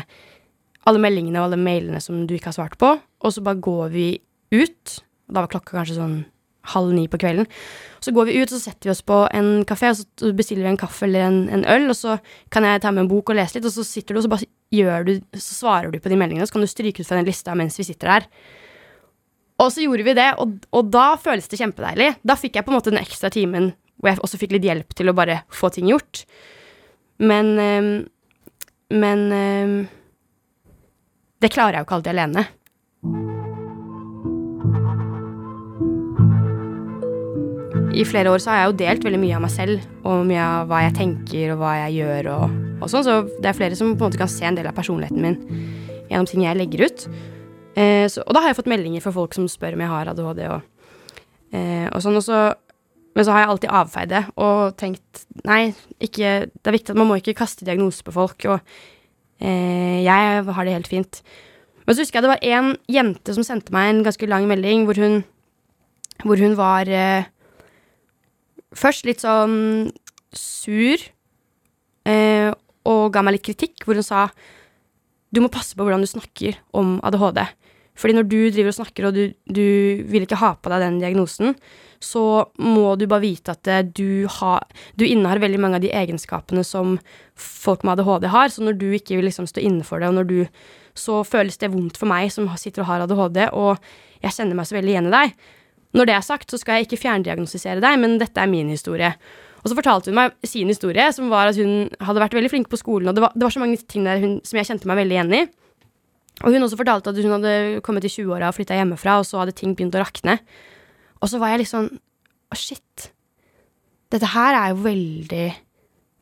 alle 0.86 1.02
meldingene 1.02 1.42
og 1.42 1.50
alle 1.50 1.62
mailene 1.62 2.02
som 2.04 2.26
du 2.28 2.36
ikke 2.38 2.52
har 2.52 2.60
svart 2.60 2.78
på, 2.82 2.94
og 3.00 3.34
så 3.34 3.44
bare 3.46 3.62
går 3.64 3.92
vi 3.96 4.08
ut. 4.54 4.98
Da 5.26 5.42
var 5.42 5.52
klokka 5.52 5.80
kanskje 5.80 5.98
sånn 5.98 6.20
halv 6.74 6.94
ni 6.96 7.06
på 7.10 7.20
kvelden. 7.22 7.48
Så 8.02 8.14
går 8.14 8.30
vi 8.30 8.38
ut, 8.42 8.50
så 8.50 8.60
setter 8.62 8.90
vi 8.90 8.94
oss 8.94 9.04
på 9.06 9.24
en 9.34 9.66
kafé, 9.70 9.92
og 9.94 10.02
så 10.02 10.32
bestiller 10.38 10.66
vi 10.66 10.74
en 10.74 10.82
kaffe 10.82 11.06
eller 11.08 11.28
en, 11.28 11.40
en, 11.54 11.66
øl, 11.70 11.88
og 11.94 11.98
så 11.98 12.18
kan 12.54 12.66
jeg 12.66 12.82
ta 12.84 12.94
med 12.94 13.06
en 13.06 13.12
bok 13.12 13.32
og 13.32 13.40
lese 13.40 13.58
litt, 13.58 13.68
og 13.70 13.74
så 13.74 13.86
sitter 13.86 14.16
du, 14.16 14.22
og 14.22 14.26
så 14.26 14.34
bare 14.34 14.50
gjør 14.74 15.08
du, 15.08 15.14
så 15.38 15.60
svarer 15.62 15.94
du 15.94 16.00
på 16.02 16.12
de 16.12 16.20
meldingene, 16.20 16.46
og 16.46 16.50
så 16.50 16.58
kan 16.58 16.66
du 16.66 16.72
stryke 16.72 17.02
ut 17.02 17.10
fra 17.10 17.20
den 17.20 17.30
lista 17.30 17.56
mens 17.58 17.78
vi 17.80 17.88
sitter 17.88 18.16
der. 18.16 18.30
Og 19.62 19.72
så 19.72 19.86
gjorde 19.86 20.04
vi 20.04 20.18
det, 20.18 20.28
og, 20.42 20.58
og 20.76 20.92
da 20.92 21.08
føles 21.22 21.48
det 21.48 21.62
kjempedeilig. 21.62 22.12
Da 22.28 22.36
fikk 22.40 22.58
jeg 22.58 22.68
på 22.68 22.74
en 22.74 22.78
måte 22.80 22.92
den 22.92 23.02
ekstra 23.02 23.32
timen 23.32 23.72
hvor 23.96 24.12
jeg 24.12 24.20
også 24.26 24.40
fikk 24.42 24.58
litt 24.58 24.66
hjelp 24.68 24.92
til 24.98 25.08
å 25.08 25.16
bare 25.16 25.40
få 25.54 25.70
ting 25.72 25.88
gjort. 25.88 26.26
Men 27.18 27.60
ehm, 27.60 27.94
Men 28.90 29.32
ehm, 29.34 29.88
det 31.42 31.50
klarer 31.52 31.78
jeg 31.78 31.84
jo 31.84 31.88
ikke 31.88 31.96
alltid 31.98 32.14
alene. 32.14 32.46
i 37.96 38.04
flere 38.06 38.32
år 38.32 38.42
så 38.44 38.52
har 38.52 38.60
jeg 38.60 38.70
jo 38.70 38.78
delt 38.82 39.06
veldig 39.08 39.20
mye 39.22 39.38
av 39.38 39.44
meg 39.46 39.54
selv, 39.54 39.84
og 40.08 40.26
mye 40.28 40.44
av 40.44 40.68
hva 40.70 40.82
jeg 40.86 40.96
tenker 40.98 41.54
og 41.54 41.62
hva 41.62 41.72
jeg 41.86 42.02
gjør 42.02 42.30
og, 42.34 42.58
og 42.84 42.92
sånn, 42.92 43.06
så 43.08 43.16
det 43.40 43.50
er 43.50 43.58
flere 43.58 43.78
som 43.80 43.94
på 43.94 44.04
en 44.04 44.10
måte 44.10 44.20
kan 44.20 44.32
se 44.32 44.48
en 44.48 44.58
del 44.58 44.68
av 44.70 44.76
personligheten 44.78 45.24
min 45.24 45.38
gjennom 46.10 46.28
ting 46.30 46.44
jeg 46.46 46.60
legger 46.60 46.86
ut. 46.86 47.06
Eh, 47.76 48.06
så, 48.12 48.24
og 48.26 48.36
da 48.36 48.44
har 48.44 48.52
jeg 48.52 48.60
fått 48.60 48.72
meldinger 48.72 49.04
fra 49.04 49.14
folk 49.16 49.36
som 49.36 49.48
spør 49.50 49.78
om 49.78 49.84
jeg 49.86 49.92
har 49.92 50.12
ADHD 50.12 50.44
og, 50.52 50.68
eh, 51.56 51.88
og 51.90 52.04
sånn, 52.04 52.20
og 52.20 52.26
så 52.26 52.42
men 53.16 53.26
så 53.26 53.32
har 53.32 53.44
jeg 53.44 53.52
alltid 53.54 53.76
avfeid 53.80 54.12
det 54.12 54.22
og 54.44 54.76
tenkt 54.80 55.24
nei, 55.48 55.70
ikke, 56.04 56.34
det 56.52 56.70
er 56.70 56.76
viktig 56.76 56.94
at 56.94 57.00
man 57.00 57.10
må 57.10 57.20
ikke 57.20 57.38
kaste 57.40 57.68
diagnoser 57.68 58.04
på 58.08 58.16
folk, 58.16 58.48
og 58.50 58.60
eh, 59.40 60.04
jeg 60.04 60.44
har 60.44 60.68
det 60.68 60.76
helt 60.76 60.92
fint. 60.92 61.22
Men 61.86 61.96
så 61.96 62.04
husker 62.04 62.20
jeg 62.20 62.26
det 62.26 62.34
var 62.34 62.50
en 62.50 62.74
jente 62.92 63.36
som 63.38 63.46
sendte 63.48 63.74
meg 63.76 63.92
en 63.92 64.04
ganske 64.06 64.30
lang 64.30 64.48
melding 64.50 64.88
hvor 64.88 65.00
hun, 65.00 65.22
hvor 66.26 66.42
hun 66.42 66.58
var 66.60 66.92
eh, 66.92 67.30
først 68.76 69.08
litt 69.08 69.24
sånn 69.24 69.94
sur 70.36 71.00
eh, 72.10 72.52
og 72.86 73.04
ga 73.14 73.24
meg 73.24 73.38
litt 73.38 73.48
kritikk, 73.48 73.86
hvor 73.86 73.96
hun 73.96 74.06
sa 74.06 74.28
du 75.36 75.42
må 75.44 75.52
passe 75.52 75.76
på 75.76 75.84
hvordan 75.84 76.04
du 76.04 76.08
snakker 76.08 76.60
om 76.76 76.98
ADHD. 77.04 77.42
Fordi 77.96 78.18
når 78.18 78.28
du 78.28 78.38
driver 78.52 78.72
og 78.72 78.78
snakker 78.80 79.08
og 79.08 79.18
du, 79.18 79.24
du 79.48 79.68
vil 80.12 80.26
ikke 80.26 80.40
ha 80.42 80.54
på 80.60 80.72
deg 80.72 80.84
den 80.84 81.02
diagnosen, 81.02 81.56
så 82.04 82.24
må 82.62 82.94
du 83.00 83.06
bare 83.10 83.24
vite 83.24 83.56
at 83.56 83.70
eh, 83.72 83.86
du, 83.86 84.28
har, 84.38 84.66
du 85.00 85.06
innehar 85.08 85.42
veldig 85.42 85.62
mange 85.62 85.80
av 85.80 85.86
de 85.86 85.94
egenskapene 85.96 86.64
som 86.68 86.98
folk 87.40 87.86
med 87.86 87.96
ADHD 87.96 88.28
har. 88.34 88.52
Så 88.52 88.66
når 88.66 88.78
du 88.82 88.90
ikke 88.94 89.18
vil 89.18 89.28
liksom 89.30 89.48
stå 89.50 89.64
inne 89.64 89.86
for 89.88 90.02
det, 90.04 90.12
og 90.12 90.20
når 90.20 90.32
du 90.32 90.40
Så 90.96 91.26
føles 91.28 91.58
det 91.60 91.74
vondt 91.74 91.98
for 92.00 92.08
meg 92.08 92.30
som 92.32 92.48
sitter 92.56 92.80
og 92.82 92.88
har 92.88 93.02
ADHD, 93.04 93.50
og 93.52 93.76
jeg 94.24 94.32
kjenner 94.32 94.56
meg 94.56 94.68
så 94.70 94.78
veldig 94.78 94.94
igjen 94.94 95.10
i 95.10 95.12
deg. 95.12 95.34
Når 95.92 96.08
det 96.08 96.14
er 96.16 96.24
sagt, 96.24 96.48
så 96.48 96.58
skal 96.58 96.78
jeg 96.78 96.88
ikke 96.88 97.02
fjerndiagnostisere 97.02 97.84
deg, 97.84 97.98
men 98.00 98.16
dette 98.22 98.40
er 98.40 98.48
min 98.48 98.70
historie. 98.72 99.10
Og 99.60 99.68
så 99.68 99.76
fortalte 99.76 100.14
hun 100.14 100.16
meg 100.16 100.32
sin 100.48 100.72
historie, 100.72 101.10
som 101.12 101.28
var 101.28 101.52
at 101.52 101.60
hun 101.60 101.90
hadde 102.00 102.24
vært 102.24 102.38
veldig 102.38 102.52
flink 102.54 102.72
på 102.72 102.80
skolen, 102.80 103.10
og 103.12 103.18
det 103.18 103.26
var, 103.26 103.36
det 103.36 103.44
var 103.44 103.56
så 103.58 103.60
mange 103.60 103.82
ting 103.92 104.08
der 104.08 104.24
hun, 104.24 104.38
som 104.48 104.62
jeg 104.62 104.70
kjente 104.70 104.88
meg 104.88 105.02
veldig 105.02 105.18
igjen 105.18 105.36
i. 105.36 105.44
Og 106.44 106.52
hun 106.52 106.66
også 106.66 106.80
fortalte 106.80 107.12
at 107.12 107.20
hun 107.22 107.36
hadde 107.38 107.82
kommet 107.86 108.08
i 108.08 108.12
20-åra 108.12 108.50
og 108.52 108.58
flytta 108.58 108.76
hjemmefra, 108.76 109.20
og 109.22 109.28
så 109.28 109.40
hadde 109.42 109.56
ting 109.56 109.76
begynt 109.78 109.96
å 109.96 110.04
rakne. 110.04 110.40
Og 111.22 111.32
så 111.32 111.40
var 111.40 111.54
jeg 111.54 111.64
litt 111.64 111.72
sånn 111.72 111.90
Å, 111.96 112.58
shit. 112.60 113.08
Dette 114.14 114.28
her 114.36 114.54
er 114.54 114.74
jo 114.74 114.84
veldig 114.84 115.46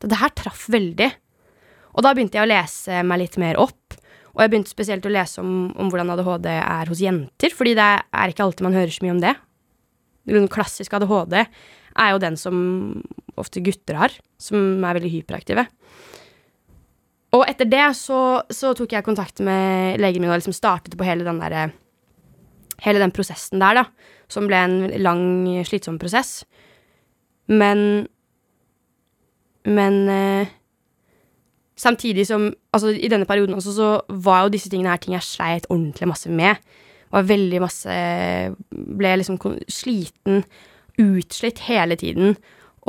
Dette 0.04 0.20
her 0.20 0.32
traff 0.36 0.64
veldig. 0.72 1.10
Og 1.94 2.04
da 2.04 2.12
begynte 2.14 2.38
jeg 2.38 2.46
å 2.46 2.50
lese 2.50 3.02
meg 3.06 3.20
litt 3.22 3.36
mer 3.40 3.58
opp. 3.60 3.98
Og 4.34 4.42
jeg 4.42 4.50
begynte 4.50 4.72
spesielt 4.72 5.06
å 5.06 5.12
lese 5.12 5.42
om, 5.42 5.68
om 5.78 5.90
hvordan 5.92 6.10
ADHD 6.14 6.48
er 6.56 6.90
hos 6.90 7.02
jenter, 7.02 7.54
fordi 7.54 7.76
det 7.78 7.86
er 8.02 8.32
ikke 8.32 8.42
alltid 8.46 8.66
man 8.66 8.74
hører 8.74 8.90
så 8.94 9.04
mye 9.04 9.14
om 9.14 9.20
det. 9.22 9.34
Den 10.26 10.48
klassiske 10.50 10.98
ADHD 10.98 11.36
er 11.44 12.10
jo 12.10 12.22
den 12.22 12.36
som 12.40 12.56
ofte 13.38 13.62
gutter 13.64 14.00
har, 14.00 14.16
som 14.40 14.82
er 14.82 14.98
veldig 14.98 15.12
hyperaktive. 15.12 15.66
Og 17.34 17.42
etter 17.50 17.66
det 17.66 17.86
så, 17.98 18.20
så 18.52 18.72
tok 18.78 18.94
jeg 18.94 19.06
kontakt 19.06 19.42
med 19.42 19.98
legen 20.02 20.22
min 20.22 20.30
og 20.30 20.38
liksom 20.38 20.54
startet 20.54 20.94
på 20.98 21.06
hele 21.06 21.26
den 21.26 21.40
der, 21.42 21.74
Hele 22.82 22.98
den 22.98 23.14
prosessen 23.14 23.62
der, 23.62 23.78
da. 23.78 23.84
Som 24.28 24.48
ble 24.50 24.58
en 24.58 24.76
lang, 25.02 25.22
slitsom 25.66 25.98
prosess. 25.98 26.44
Men 27.46 28.06
Men 29.64 30.08
eh, 30.08 30.48
samtidig 31.76 32.26
som 32.26 32.52
Altså, 32.72 32.88
i 32.88 33.08
denne 33.08 33.24
perioden 33.24 33.54
også, 33.54 33.72
så 33.72 34.00
var 34.08 34.42
jo 34.42 34.52
disse 34.52 34.68
tingene 34.68 34.90
her 34.90 34.96
ting 34.96 35.14
jeg 35.14 35.22
sleit 35.22 35.66
ordentlig 35.70 36.08
masse 36.08 36.30
med. 36.30 36.56
Var 37.10 37.22
veldig 37.22 37.60
masse 37.60 37.94
Ble 38.70 39.16
liksom 39.16 39.38
sliten, 39.68 40.44
utslitt 40.98 41.58
hele 41.66 41.96
tiden 41.96 42.36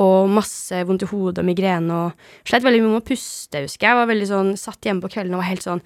og 0.02 0.32
masse 0.32 0.82
vondt 0.88 1.06
i 1.06 1.10
hodet 1.10 1.40
og 1.40 1.48
migrene 1.48 1.96
og 1.96 2.48
slet 2.48 2.66
veldig 2.66 2.82
mye 2.84 2.94
med 2.98 3.04
å 3.04 3.08
puste, 3.08 3.62
husker 3.64 3.88
jeg. 3.88 3.94
jeg. 3.94 4.00
Var 4.02 4.10
veldig 4.12 4.28
sånn, 4.32 4.50
Satt 4.60 4.88
hjemme 4.88 5.04
på 5.06 5.14
kvelden 5.14 5.38
og 5.38 5.44
var 5.44 5.52
helt 5.52 5.64
sånn 5.64 5.84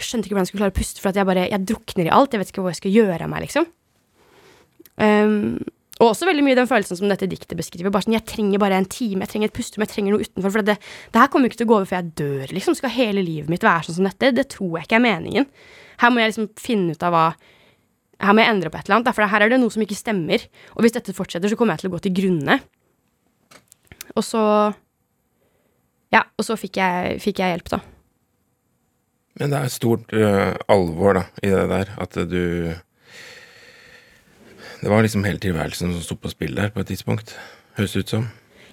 Skjønte 0.00 0.28
ikke 0.28 0.36
hvordan 0.36 0.46
jeg 0.46 0.52
skulle 0.52 0.62
klare 0.64 0.72
å 0.72 0.78
puste, 0.78 1.02
for 1.02 1.12
jeg 1.12 1.28
bare 1.28 1.50
Jeg 1.50 1.66
drukner 1.68 2.08
i 2.08 2.14
alt. 2.16 2.32
Jeg 2.32 2.40
vet 2.40 2.54
ikke 2.54 2.64
hva 2.64 2.72
jeg 2.72 2.80
skal 2.80 2.94
gjøre 2.94 3.26
av 3.26 3.32
meg, 3.32 3.44
liksom. 3.44 3.68
Um, 5.00 5.58
og 6.00 6.14
også 6.14 6.24
veldig 6.24 6.44
mye 6.46 6.56
den 6.56 6.68
følelsen 6.68 6.96
som 6.96 7.12
dette 7.12 7.28
diktet 7.28 7.58
beskriver. 7.58 7.92
Bare 7.92 8.06
sånn, 8.06 8.16
Jeg 8.16 8.24
trenger 8.24 8.62
bare 8.62 8.78
en 8.80 8.88
time, 8.88 9.20
jeg 9.26 9.34
trenger 9.34 9.50
et 9.50 9.56
pusterom, 9.56 9.84
jeg 9.84 9.92
trenger 9.92 10.16
noe 10.16 10.24
utenfor. 10.24 10.54
For 10.54 10.64
det, 10.64 10.78
det 11.12 11.20
her 11.20 11.28
kommer 11.28 11.44
jo 11.44 11.52
ikke 11.52 11.60
til 11.60 11.68
å 11.68 11.72
gå 11.72 11.76
over 11.76 11.90
før 11.90 12.00
jeg 12.00 12.12
dør, 12.16 12.54
liksom. 12.56 12.76
Skal 12.78 12.96
hele 12.96 13.20
livet 13.20 13.52
mitt 13.52 13.66
være 13.66 13.84
sånn 13.84 14.00
som 14.00 14.08
dette? 14.08 14.32
Det 14.32 14.48
tror 14.56 14.78
jeg 14.78 14.88
ikke 14.88 14.96
er 14.96 15.04
meningen. 15.04 15.48
Her 16.00 16.12
må 16.12 16.22
jeg 16.22 16.32
liksom 16.32 16.48
finne 16.56 16.96
ut 16.96 17.04
av 17.04 17.12
hva 17.12 17.26
Her 18.20 18.34
må 18.36 18.42
jeg 18.42 18.52
endre 18.52 18.68
på 18.68 18.76
et 18.76 18.84
eller 18.84 18.98
annet, 18.98 19.14
for 19.16 19.32
her 19.32 19.40
er 19.40 19.48
det 19.48 19.56
noe 19.60 19.72
som 19.72 19.80
ikke 19.80 19.96
stemmer. 19.96 20.42
Og 20.76 20.84
hvis 20.84 20.92
dette 20.92 21.14
fortsetter, 21.16 21.48
så 21.48 21.56
kommer 21.56 21.76
jeg 21.76 21.84
til 21.84 21.88
å 21.88 21.94
gå 21.94 22.00
til 22.04 22.12
grunne. 22.18 22.58
Og 24.16 24.24
så 24.26 24.44
Ja, 26.10 26.24
og 26.36 26.42
så 26.42 26.56
fikk 26.58 26.80
jeg, 26.80 27.20
fikk 27.22 27.38
jeg 27.38 27.54
hjelp, 27.54 27.68
da. 27.70 27.78
Men 29.38 29.52
det 29.52 29.60
er 29.60 29.72
stort 29.72 30.10
uh, 30.12 30.56
alvor 30.68 31.14
da, 31.20 31.24
i 31.42 31.52
det 31.52 31.66
der, 31.70 31.92
at 32.02 32.18
du 32.28 32.74
Det 34.80 34.88
var 34.90 35.04
liksom 35.04 35.24
hele 35.24 35.38
tilværelsen 35.38 35.94
som 35.94 36.02
sto 36.02 36.16
på 36.18 36.32
spill 36.32 36.56
der 36.56 36.72
på 36.74 36.82
et 36.82 36.90
tidspunkt, 36.90 37.36
høres 37.76 37.94
det 37.94 38.04
ut 38.04 38.14
som. 38.16 38.28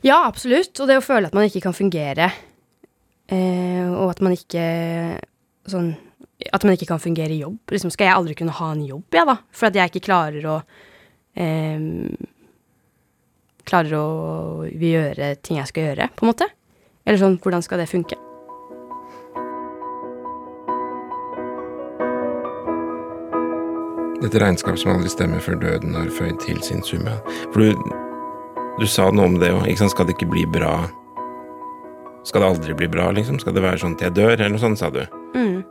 Ja, 0.06 0.22
absolutt. 0.24 0.72
Og 0.80 0.88
det 0.88 1.00
å 1.00 1.04
føle 1.04 1.28
at 1.28 1.36
man 1.36 1.48
ikke 1.48 1.66
kan 1.66 1.76
fungere, 1.76 2.30
eh, 3.28 3.88
og 3.92 4.14
at 4.14 4.22
man 4.24 4.36
ikke 4.38 4.68
sånn 5.68 5.96
At 6.54 6.62
man 6.64 6.76
ikke 6.78 6.86
kan 6.86 7.02
fungere 7.02 7.34
i 7.34 7.42
jobb. 7.42 7.58
Liksom, 7.74 7.90
skal 7.90 8.06
jeg 8.06 8.14
aldri 8.14 8.36
kunne 8.38 8.54
ha 8.54 8.68
en 8.72 8.84
jobb, 8.86 9.08
jeg, 9.10 9.20
ja, 9.20 9.26
da? 9.26 9.36
For 9.52 9.68
at 9.68 9.76
jeg 9.76 9.90
ikke 9.90 10.06
klarer 10.06 10.44
å 10.46 10.58
eh, 11.34 11.82
klarer 13.68 13.98
å 14.00 14.68
gjøre 14.72 15.36
ting 15.44 15.60
jeg 15.60 15.72
skal 15.72 15.92
gjøre, 15.92 16.10
på 16.16 16.26
en 16.26 16.32
måte. 16.32 16.48
Eller 17.08 17.20
sånn, 17.22 17.38
hvordan 17.44 17.64
skal 17.64 17.84
det 17.84 17.90
funke? 17.92 18.18
Dette 24.18 24.42
regnskapet 24.42 24.82
som 24.82 24.96
aldri 24.96 25.12
stemmer 25.14 25.42
før 25.44 25.60
døden 25.62 25.94
har 25.96 26.08
føyd 26.12 26.40
til 26.42 26.58
sin 26.66 26.82
summe. 26.84 27.14
For 27.54 27.62
du, 27.62 27.92
du 28.82 28.88
sa 28.90 29.12
noe 29.14 29.30
om 29.30 29.38
det 29.40 29.52
òg, 29.54 29.68
ikke 29.70 29.84
sant. 29.84 29.94
Skal 29.94 30.10
det 30.10 30.18
ikke 30.18 30.32
bli 30.32 30.46
bra 30.52 30.88
Skal 32.28 32.44
det 32.44 32.50
aldri 32.50 32.74
bli 32.76 32.90
bra, 32.92 33.12
liksom? 33.16 33.38
Skal 33.40 33.56
det 33.56 33.64
være 33.64 33.80
sånn 33.80 33.96
til 33.96 34.10
jeg 34.10 34.18
dør, 34.18 34.34
eller 34.36 34.56
noe 34.56 34.64
sånt, 34.64 34.82
sa 34.82 34.90
du. 34.92 35.04
Mm. 35.38 35.62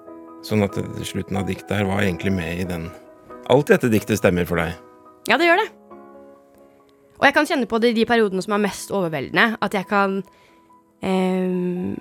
Sånn 0.46 0.64
at 0.64 0.78
slutten 1.04 1.36
av 1.36 1.50
diktet 1.50 1.74
her 1.74 1.88
var 1.90 2.04
egentlig 2.04 2.32
med 2.32 2.62
i 2.62 2.68
den 2.68 2.86
Alt 3.52 3.68
dette 3.74 3.90
diktet 3.92 4.22
stemmer 4.22 4.46
for 4.48 4.62
deg? 4.62 4.72
Ja, 5.28 5.36
det 5.36 5.50
gjør 5.50 5.60
det. 5.60 5.68
Og 7.16 7.24
jeg 7.24 7.36
kan 7.36 7.48
kjenne 7.48 7.68
på 7.68 7.80
det 7.80 7.92
i 7.92 7.98
de 8.00 8.06
periodene 8.08 8.42
som 8.44 8.56
er 8.56 8.64
mest 8.66 8.92
overveldende. 8.94 9.56
At 9.64 9.74
jeg 9.74 9.88
kan 9.88 10.20
um, 11.02 11.96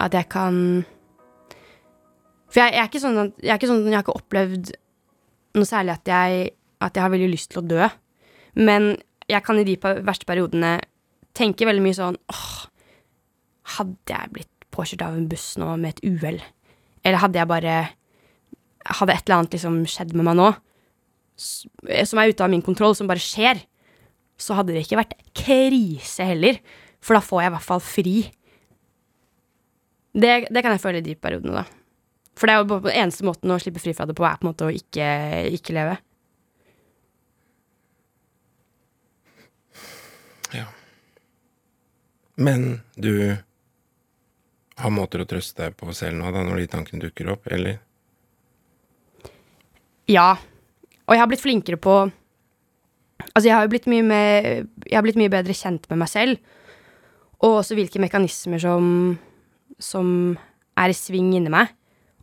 At 0.00 0.14
jeg 0.14 0.28
kan 0.32 0.84
For 2.48 2.62
jeg, 2.62 2.72
jeg, 2.72 2.80
er 2.80 2.88
ikke 2.88 3.02
sånn 3.02 3.20
at 3.20 3.42
jeg, 3.42 3.58
ikke 3.58 3.70
sånn, 3.70 3.84
jeg 3.88 3.98
har 3.98 4.06
ikke 4.06 4.18
opplevd 4.20 4.74
noe 5.54 5.68
særlig 5.68 5.94
at 5.94 6.10
jeg, 6.10 6.48
at 6.82 6.96
jeg 6.96 7.02
har 7.04 7.12
veldig 7.12 7.30
lyst 7.30 7.52
til 7.52 7.60
å 7.60 7.66
dø. 7.66 7.88
Men 8.58 8.94
jeg 9.30 9.42
kan 9.46 9.58
i 9.58 9.66
de 9.66 9.76
verste 9.78 10.26
periodene 10.26 10.76
tenke 11.34 11.66
veldig 11.66 11.82
mye 11.82 11.96
sånn 11.96 12.18
åh, 12.30 12.54
hadde 13.76 14.10
jeg 14.10 14.32
blitt 14.34 14.66
påkjørt 14.74 15.04
av 15.06 15.18
en 15.18 15.28
buss 15.30 15.52
nå 15.58 15.68
med 15.80 15.94
et 15.94 16.02
uhell? 16.06 16.40
Eller 17.04 17.22
hadde 17.22 17.40
jeg 17.40 17.50
bare 17.50 17.76
Hadde 18.84 19.14
et 19.14 19.24
eller 19.24 19.38
annet 19.40 19.54
liksom 19.56 19.76
skjedd 19.88 20.10
med 20.12 20.26
meg 20.26 20.34
nå, 20.36 20.46
som 21.40 22.18
er 22.20 22.28
ute 22.28 22.44
av 22.44 22.50
min 22.52 22.60
kontroll, 22.60 22.92
som 22.92 23.08
bare 23.08 23.22
skjer? 23.22 23.62
Så 24.44 24.58
hadde 24.58 24.74
det 24.74 24.84
ikke 24.84 25.00
vært 25.00 25.14
krise 25.36 26.26
heller, 26.28 26.60
for 27.04 27.16
da 27.16 27.24
får 27.24 27.42
jeg 27.42 27.50
i 27.50 27.54
hvert 27.54 27.68
fall 27.68 27.84
fri. 27.84 28.16
Det, 30.14 30.34
det 30.52 30.62
kan 30.62 30.74
jeg 30.74 30.82
føle 30.82 31.00
i 31.00 31.06
de 31.06 31.16
periodene, 31.18 31.62
da. 31.62 31.64
For 32.38 32.50
det 32.50 32.54
er 32.54 32.62
jo 32.62 32.68
på 32.70 32.80
den 32.88 32.98
eneste 32.98 33.26
måten 33.26 33.52
å 33.54 33.60
slippe 33.62 33.82
fri 33.82 33.94
fra 33.94 34.06
det 34.10 34.16
på, 34.18 34.26
er 34.26 34.38
på 34.40 34.46
en 34.46 34.50
måte 34.50 34.66
å 34.66 34.74
ikke, 34.74 35.06
ikke 35.54 35.74
leve. 35.76 35.96
Ja. 40.54 40.66
Men 42.34 42.82
du 42.98 43.36
har 44.74 44.90
måter 44.90 45.22
å 45.22 45.28
trøste 45.30 45.62
deg 45.62 45.76
på 45.78 45.94
selv 45.94 46.18
nå, 46.18 46.30
da, 46.34 46.42
når 46.46 46.62
de 46.62 46.70
tankene 46.72 47.04
dukker 47.06 47.30
opp, 47.36 47.46
eller? 47.54 47.78
Ja. 50.10 50.34
Og 51.06 51.14
jeg 51.14 51.22
har 51.22 51.30
blitt 51.30 51.44
flinkere 51.44 51.78
på 51.80 51.96
Altså, 53.22 53.46
jeg 53.48 53.54
har 53.56 53.64
jo 53.64 53.72
blitt 53.72 53.88
mye, 53.90 54.04
med, 54.06 54.68
jeg 54.86 54.96
har 54.96 55.04
blitt 55.06 55.18
mye 55.18 55.32
bedre 55.32 55.54
kjent 55.56 55.86
med 55.90 56.00
meg 56.02 56.10
selv, 56.10 56.38
og 57.44 57.60
også 57.60 57.76
hvilke 57.78 58.00
mekanismer 58.02 58.60
som, 58.62 58.86
som 59.82 60.08
er 60.80 60.92
i 60.92 60.96
sving 60.96 61.32
inni 61.36 61.52
meg, 61.52 61.72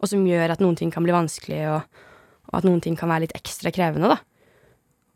og 0.01 0.09
som 0.09 0.23
gjør 0.25 0.55
at 0.55 0.63
noen 0.63 0.77
ting 0.79 0.91
kan 0.93 1.05
bli 1.05 1.15
vanskelig, 1.15 1.61
og, 1.71 2.03
og, 2.49 2.53
at 2.59 2.67
noen 2.67 2.81
ting 2.83 2.97
kan 2.99 3.11
være 3.11 3.27
litt 3.27 3.35
ekstra 3.37 3.73
krevende, 3.75 4.11
da. 4.11 4.19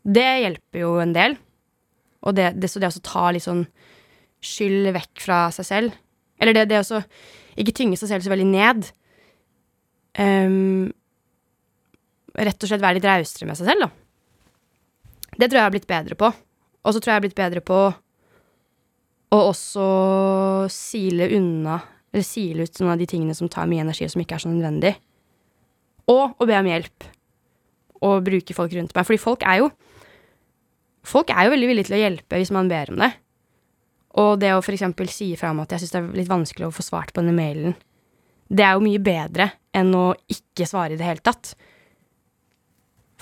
Det 0.06 0.28
hjelper 0.44 0.84
jo 0.84 0.92
en 1.02 1.14
del. 1.16 1.34
Og 2.26 2.36
det, 2.36 2.52
det, 2.60 2.70
så 2.70 2.82
det 2.82 2.92
å 2.92 3.04
ta 3.04 3.28
litt 3.34 3.44
sånn 3.44 3.64
skyld 4.44 4.92
vekk 4.94 5.22
fra 5.24 5.38
seg 5.54 5.66
selv 5.66 5.94
Eller 6.38 6.54
det, 6.54 6.66
det 6.70 6.78
å 6.82 7.00
ikke 7.56 7.74
tynge 7.74 7.98
seg 7.98 8.10
selv 8.10 8.24
så 8.24 8.30
veldig 8.30 8.46
ned. 8.50 8.88
Um, 10.20 10.90
rett 12.36 12.60
og 12.60 12.68
slett 12.68 12.82
være 12.82 12.98
litt 12.98 13.08
rausere 13.08 13.48
med 13.48 13.56
seg 13.58 13.70
selv, 13.70 13.86
da. 13.86 14.05
Det 15.36 15.48
tror 15.48 15.58
jeg 15.58 15.62
jeg 15.62 15.68
har 15.68 15.74
blitt 15.74 15.90
bedre 15.90 16.18
på. 16.18 16.30
Og 16.86 16.94
så 16.94 17.00
tror 17.00 17.10
jeg 17.10 17.14
jeg 17.14 17.20
har 17.20 17.26
blitt 17.26 17.40
bedre 17.40 17.62
på 17.66 17.80
å 19.36 19.40
også 19.50 19.86
sile 20.72 21.28
unna, 21.36 21.80
eller 22.14 22.24
sile 22.24 22.64
ut 22.64 22.80
noen 22.80 22.94
av 22.94 23.02
de 23.02 23.08
tingene 23.10 23.34
som 23.36 23.50
tar 23.52 23.68
mye 23.68 23.82
energi, 23.84 24.06
og 24.06 24.14
som 24.14 24.22
ikke 24.22 24.38
er 24.38 24.44
så 24.44 24.52
nødvendig. 24.52 24.94
Og 26.12 26.38
å 26.38 26.48
be 26.48 26.56
om 26.56 26.70
hjelp. 26.70 27.08
Og 28.06 28.24
bruke 28.24 28.54
folk 28.54 28.74
rundt 28.76 28.94
meg. 28.94 29.08
Fordi 29.08 29.20
folk 29.20 29.46
er 29.48 29.64
jo 29.64 29.72
Folk 31.06 31.30
er 31.30 31.46
jo 31.46 31.52
veldig 31.52 31.66
villige 31.70 31.86
til 31.86 31.94
å 31.94 31.98
hjelpe 32.00 32.38
hvis 32.40 32.50
man 32.50 32.66
ber 32.66 32.88
om 32.90 32.98
det. 32.98 33.12
Og 34.18 34.40
det 34.42 34.48
å 34.56 34.58
f.eks. 34.58 34.82
si 35.14 35.28
fra 35.38 35.52
om 35.52 35.60
at 35.62 35.70
jeg 35.70 35.84
syns 35.84 35.92
det 35.92 36.00
er 36.00 36.16
litt 36.18 36.30
vanskelig 36.32 36.66
å 36.66 36.74
få 36.74 36.82
svart 36.82 37.12
på 37.14 37.22
denne 37.22 37.36
mailen, 37.36 37.76
det 38.50 38.64
er 38.66 38.74
jo 38.74 38.82
mye 38.82 38.98
bedre 39.02 39.52
enn 39.70 39.92
å 39.94 40.16
ikke 40.26 40.66
svare 40.66 40.96
i 40.96 40.98
det 40.98 41.06
hele 41.06 41.22
tatt. 41.22 41.52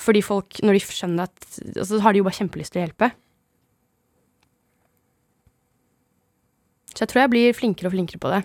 Fordi 0.00 0.22
folk, 0.26 0.58
når 0.66 0.76
de 0.76 0.82
skjønner 0.82 1.28
at 1.28 1.44
altså, 1.76 1.94
Så 1.94 2.00
har 2.02 2.12
de 2.12 2.20
jo 2.20 2.26
bare 2.26 2.38
kjempelyst 2.40 2.74
til 2.74 2.82
å 2.82 2.86
hjelpe. 2.86 3.10
Så 6.94 7.02
jeg 7.02 7.10
tror 7.10 7.24
jeg 7.24 7.32
blir 7.32 7.56
flinkere 7.56 7.90
og 7.90 7.94
flinkere 7.94 8.22
på 8.22 8.30
det. 8.30 8.42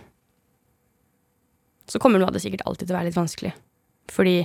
Så 1.89 2.01
kommer 2.01 2.21
noe 2.21 2.29
av 2.29 2.37
det 2.37 2.41
sikkert 2.43 2.65
alltid 2.69 2.87
til 2.87 2.95
å 2.95 2.99
være 2.99 3.09
litt 3.09 3.17
vanskelig. 3.17 3.51
Fordi 4.13 4.37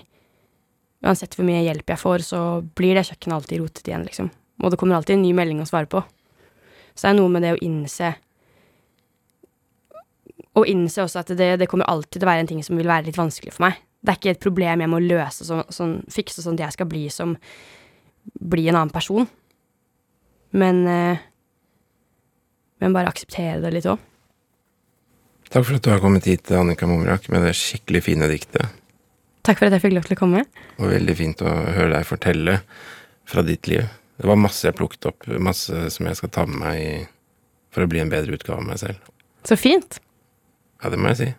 uansett 1.05 1.37
hvor 1.37 1.47
mye 1.49 1.65
hjelp 1.65 1.93
jeg 1.93 2.01
får, 2.01 2.25
så 2.25 2.41
blir 2.77 2.97
det 2.97 3.07
kjøkkenet 3.09 3.37
alltid 3.37 3.61
rotet 3.61 3.89
igjen, 3.89 4.05
liksom. 4.09 4.31
Og 4.65 4.73
det 4.73 4.79
kommer 4.81 4.97
alltid 4.97 5.19
en 5.19 5.25
ny 5.25 5.33
melding 5.37 5.61
å 5.61 5.69
svare 5.69 5.89
på. 5.91 6.01
Så 6.95 7.07
det 7.07 7.11
er 7.13 7.19
noe 7.19 7.33
med 7.33 7.43
det 7.43 7.57
å 7.57 7.65
innse 7.65 8.15
Å 10.55 10.63
innse 10.71 11.03
også 11.03 11.25
at 11.25 11.33
det, 11.35 11.49
det 11.59 11.67
kommer 11.67 11.89
alltid 11.91 12.21
til 12.21 12.29
å 12.29 12.31
være 12.31 12.45
en 12.45 12.49
ting 12.53 12.61
som 12.63 12.79
vil 12.79 12.87
være 12.87 13.09
litt 13.09 13.19
vanskelig 13.19 13.57
for 13.57 13.65
meg. 13.67 13.81
Det 14.05 14.13
er 14.13 14.19
ikke 14.21 14.35
et 14.35 14.43
problem 14.45 14.83
jeg 14.85 14.93
må 14.93 15.01
løse, 15.01 15.47
sånn, 15.49 15.65
sånn, 15.73 15.95
fikse 16.13 16.45
sånn 16.45 16.59
at 16.59 16.67
jeg 16.67 16.77
skal 16.79 16.91
bli 16.91 17.07
som 17.13 17.39
Bli 18.41 18.63
en 18.71 18.77
annen 18.79 18.93
person. 18.93 19.27
Men 20.57 20.79
eh, 20.89 21.19
Men 22.81 22.95
bare 22.97 23.11
akseptere 23.13 23.59
det 23.61 23.73
litt 23.75 23.89
òg. 23.89 24.01
Takk 25.53 25.67
for 25.67 25.77
at 25.77 25.85
du 25.85 25.91
har 25.93 26.01
kommet 26.01 26.25
hit, 26.27 26.49
Annika 26.57 26.89
Mumrak, 26.89 27.29
med 27.33 27.45
det 27.45 27.53
skikkelig 27.57 28.01
fine 28.07 28.29
diktet. 28.31 28.73
Takk 29.45 29.61
for 29.61 29.69
at 29.69 29.77
jeg 29.77 29.85
fikk 29.85 29.95
lov 29.95 30.09
til 30.09 30.17
å 30.17 30.21
komme. 30.23 30.41
Og 30.81 30.89
veldig 30.91 31.15
fint 31.19 31.45
å 31.45 31.53
høre 31.53 31.93
deg 31.93 32.09
fortelle 32.09 32.57
fra 33.29 33.45
ditt 33.47 33.69
liv. 33.69 33.85
Det 34.17 34.29
var 34.29 34.41
masse 34.41 34.65
jeg 34.67 34.77
plukket 34.79 35.09
opp, 35.11 35.29
masse 35.37 35.85
som 35.95 36.09
jeg 36.09 36.19
skal 36.19 36.33
ta 36.33 36.47
med 36.49 36.59
meg 36.65 37.09
for 37.77 37.85
å 37.85 37.91
bli 37.93 38.01
en 38.03 38.13
bedre 38.13 38.35
utgave 38.37 38.61
av 38.63 38.67
meg 38.73 38.81
selv. 38.81 39.13
Så 39.45 39.57
fint. 39.61 40.01
Ja, 40.81 40.91
det 40.93 40.99
må 41.01 41.13
jeg 41.13 41.21
si. 41.21 41.31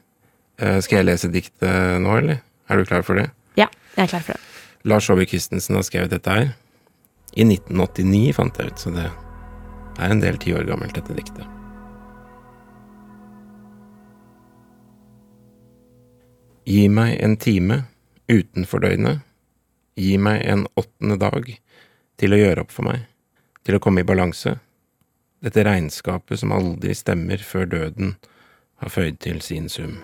Eh, 0.61 0.77
skal 0.85 1.01
jeg 1.01 1.09
lese 1.09 1.33
diktet 1.33 2.01
nå, 2.05 2.13
eller? 2.21 2.43
Er 2.69 2.77
du 2.77 2.85
klar 2.85 3.03
for 3.05 3.19
det? 3.19 3.29
Ja, 3.59 3.67
jeg 3.95 4.07
er 4.07 4.13
klar 4.15 4.23
for 4.25 4.33
det. 4.33 4.41
Lars 4.85 5.09
Aabye 5.09 5.29
Christensen 5.29 5.77
har 5.77 5.85
skrevet 5.85 6.13
dette 6.13 6.31
her. 6.31 6.53
I 7.35 7.43
1989, 7.43 8.33
fant 8.37 8.57
jeg 8.57 8.71
ut, 8.71 8.79
så 8.79 8.93
det 8.95 9.05
er 9.05 10.11
en 10.11 10.21
del 10.23 10.37
tiår 10.41 10.65
gammelt, 10.69 10.95
dette 10.95 11.15
diktet. 11.17 11.45
Gi 16.65 16.87
meg 16.89 17.19
en 17.21 17.35
time 17.37 17.83
utenfor 18.31 18.81
døgnet. 18.81 19.21
Gi 19.95 20.15
meg 20.17 20.41
en 20.49 20.65
åttende 20.75 21.19
dag 21.21 21.51
til 22.19 22.33
å 22.33 22.39
gjøre 22.39 22.65
opp 22.65 22.73
for 22.73 22.87
meg, 22.87 23.05
til 23.63 23.77
å 23.77 23.83
komme 23.83 24.01
i 24.01 24.07
balanse. 24.07 24.57
Dette 25.45 25.65
regnskapet 25.67 26.41
som 26.41 26.55
aldri 26.55 26.95
stemmer 26.97 27.41
før 27.45 27.69
døden 27.69 28.15
har 28.81 28.91
føyd 28.91 29.21
til 29.21 29.41
sin 29.45 29.69
sum. 29.69 29.99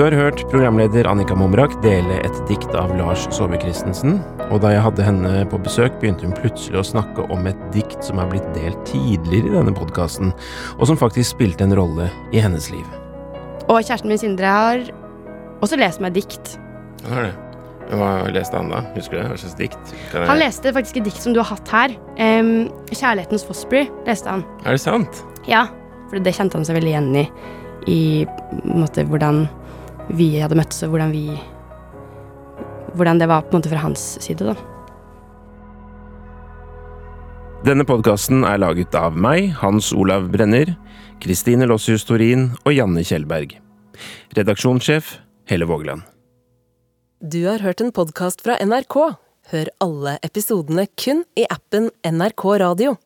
Du 0.00 0.04
har 0.06 0.14
hørt 0.16 0.40
programleder 0.48 1.04
Annika 1.04 1.34
Momrak 1.36 1.74
dele 1.84 2.22
et 2.24 2.36
dikt 2.48 2.72
av 2.72 2.94
Lars 2.96 3.26
Saabye 3.36 3.58
Christensen, 3.60 4.14
og 4.46 4.62
da 4.64 4.70
jeg 4.72 4.80
hadde 4.80 5.04
henne 5.04 5.42
på 5.52 5.58
besøk, 5.60 5.98
begynte 6.00 6.24
hun 6.24 6.32
plutselig 6.32 6.80
å 6.80 6.84
snakke 6.88 7.26
om 7.28 7.44
et 7.50 7.60
dikt 7.74 8.00
som 8.08 8.16
er 8.22 8.30
blitt 8.30 8.46
delt 8.54 8.80
tidligere 8.88 9.50
i 9.50 9.58
denne 9.58 9.74
podkasten, 9.76 10.32
og 10.78 10.88
som 10.88 10.96
faktisk 10.96 11.34
spilte 11.34 11.68
en 11.68 11.76
rolle 11.76 12.08
i 12.32 12.40
hennes 12.40 12.70
liv. 12.72 12.88
Og 13.66 13.82
kjæresten 13.82 14.08
min 14.08 14.22
Sindre 14.24 14.54
har 14.56 14.88
også 15.60 15.76
lest 15.84 16.00
meg 16.00 16.16
dikt. 16.16 16.54
Hva 17.04 17.20
er 17.20 17.28
det. 17.28 17.36
Hva 17.92 18.10
leste 18.32 18.56
han 18.56 18.72
da? 18.72 18.80
Husker 18.96 19.18
du 19.18 19.20
det? 19.20 19.28
Hva 19.34 19.38
slags 19.44 19.60
dikt? 19.60 19.94
Kan 20.14 20.22
jeg- 20.22 20.32
Han 20.32 20.44
leste 20.46 20.76
faktisk 20.80 20.96
et 20.96 21.08
dikt 21.12 21.20
som 21.20 21.36
du 21.36 21.44
har 21.44 21.52
hatt 21.58 21.68
her. 21.68 21.90
Um, 22.16 22.72
'Kjærlighetens 22.88 23.44
Fosbury' 23.44 23.90
leste 24.08 24.30
han. 24.32 24.46
Er 24.64 24.70
det 24.72 24.80
sant? 24.80 25.24
Ja, 25.46 25.66
for 26.08 26.18
det 26.18 26.32
kjente 26.32 26.54
han 26.56 26.64
seg 26.64 26.80
veldig 26.80 26.88
igjen 26.88 27.16
i. 27.16 27.30
I 27.86 28.26
en 28.64 28.80
måte, 28.80 29.04
hvordan 29.04 29.48
vi 30.16 30.32
hadde 30.40 30.58
møttes, 30.58 30.82
og 30.86 30.94
hvordan 30.94 31.14
vi 31.14 31.24
Hvordan 32.90 33.20
det 33.20 33.28
var 33.30 33.44
på 33.46 33.54
en 33.54 33.60
måte 33.60 33.70
fra 33.70 33.84
hans 33.84 34.00
side, 34.18 34.42
da. 34.42 34.56
Denne 37.62 37.84
podkasten 37.86 38.42
er 38.42 38.58
laget 38.58 38.96
av 38.98 39.14
meg, 39.14 39.52
Hans 39.60 39.92
Olav 39.94 40.26
Brenner, 40.32 40.72
Kristine 41.22 41.68
Lossius 41.70 42.02
Torin 42.08 42.48
og 42.64 42.72
Janne 42.74 43.04
Kjellberg. 43.06 43.52
Redaksjonssjef 44.34 45.12
Helle 45.46 45.68
Vågland. 45.70 46.02
Du 47.20 47.44
har 47.46 47.62
hørt 47.62 47.84
en 47.84 47.92
podkast 47.94 48.42
fra 48.42 48.56
NRK. 48.64 48.96
Hør 49.52 49.70
alle 49.84 50.16
episodene 50.26 50.88
kun 50.98 51.22
i 51.38 51.46
appen 51.52 51.90
NRK 52.00 52.46
Radio. 52.64 52.96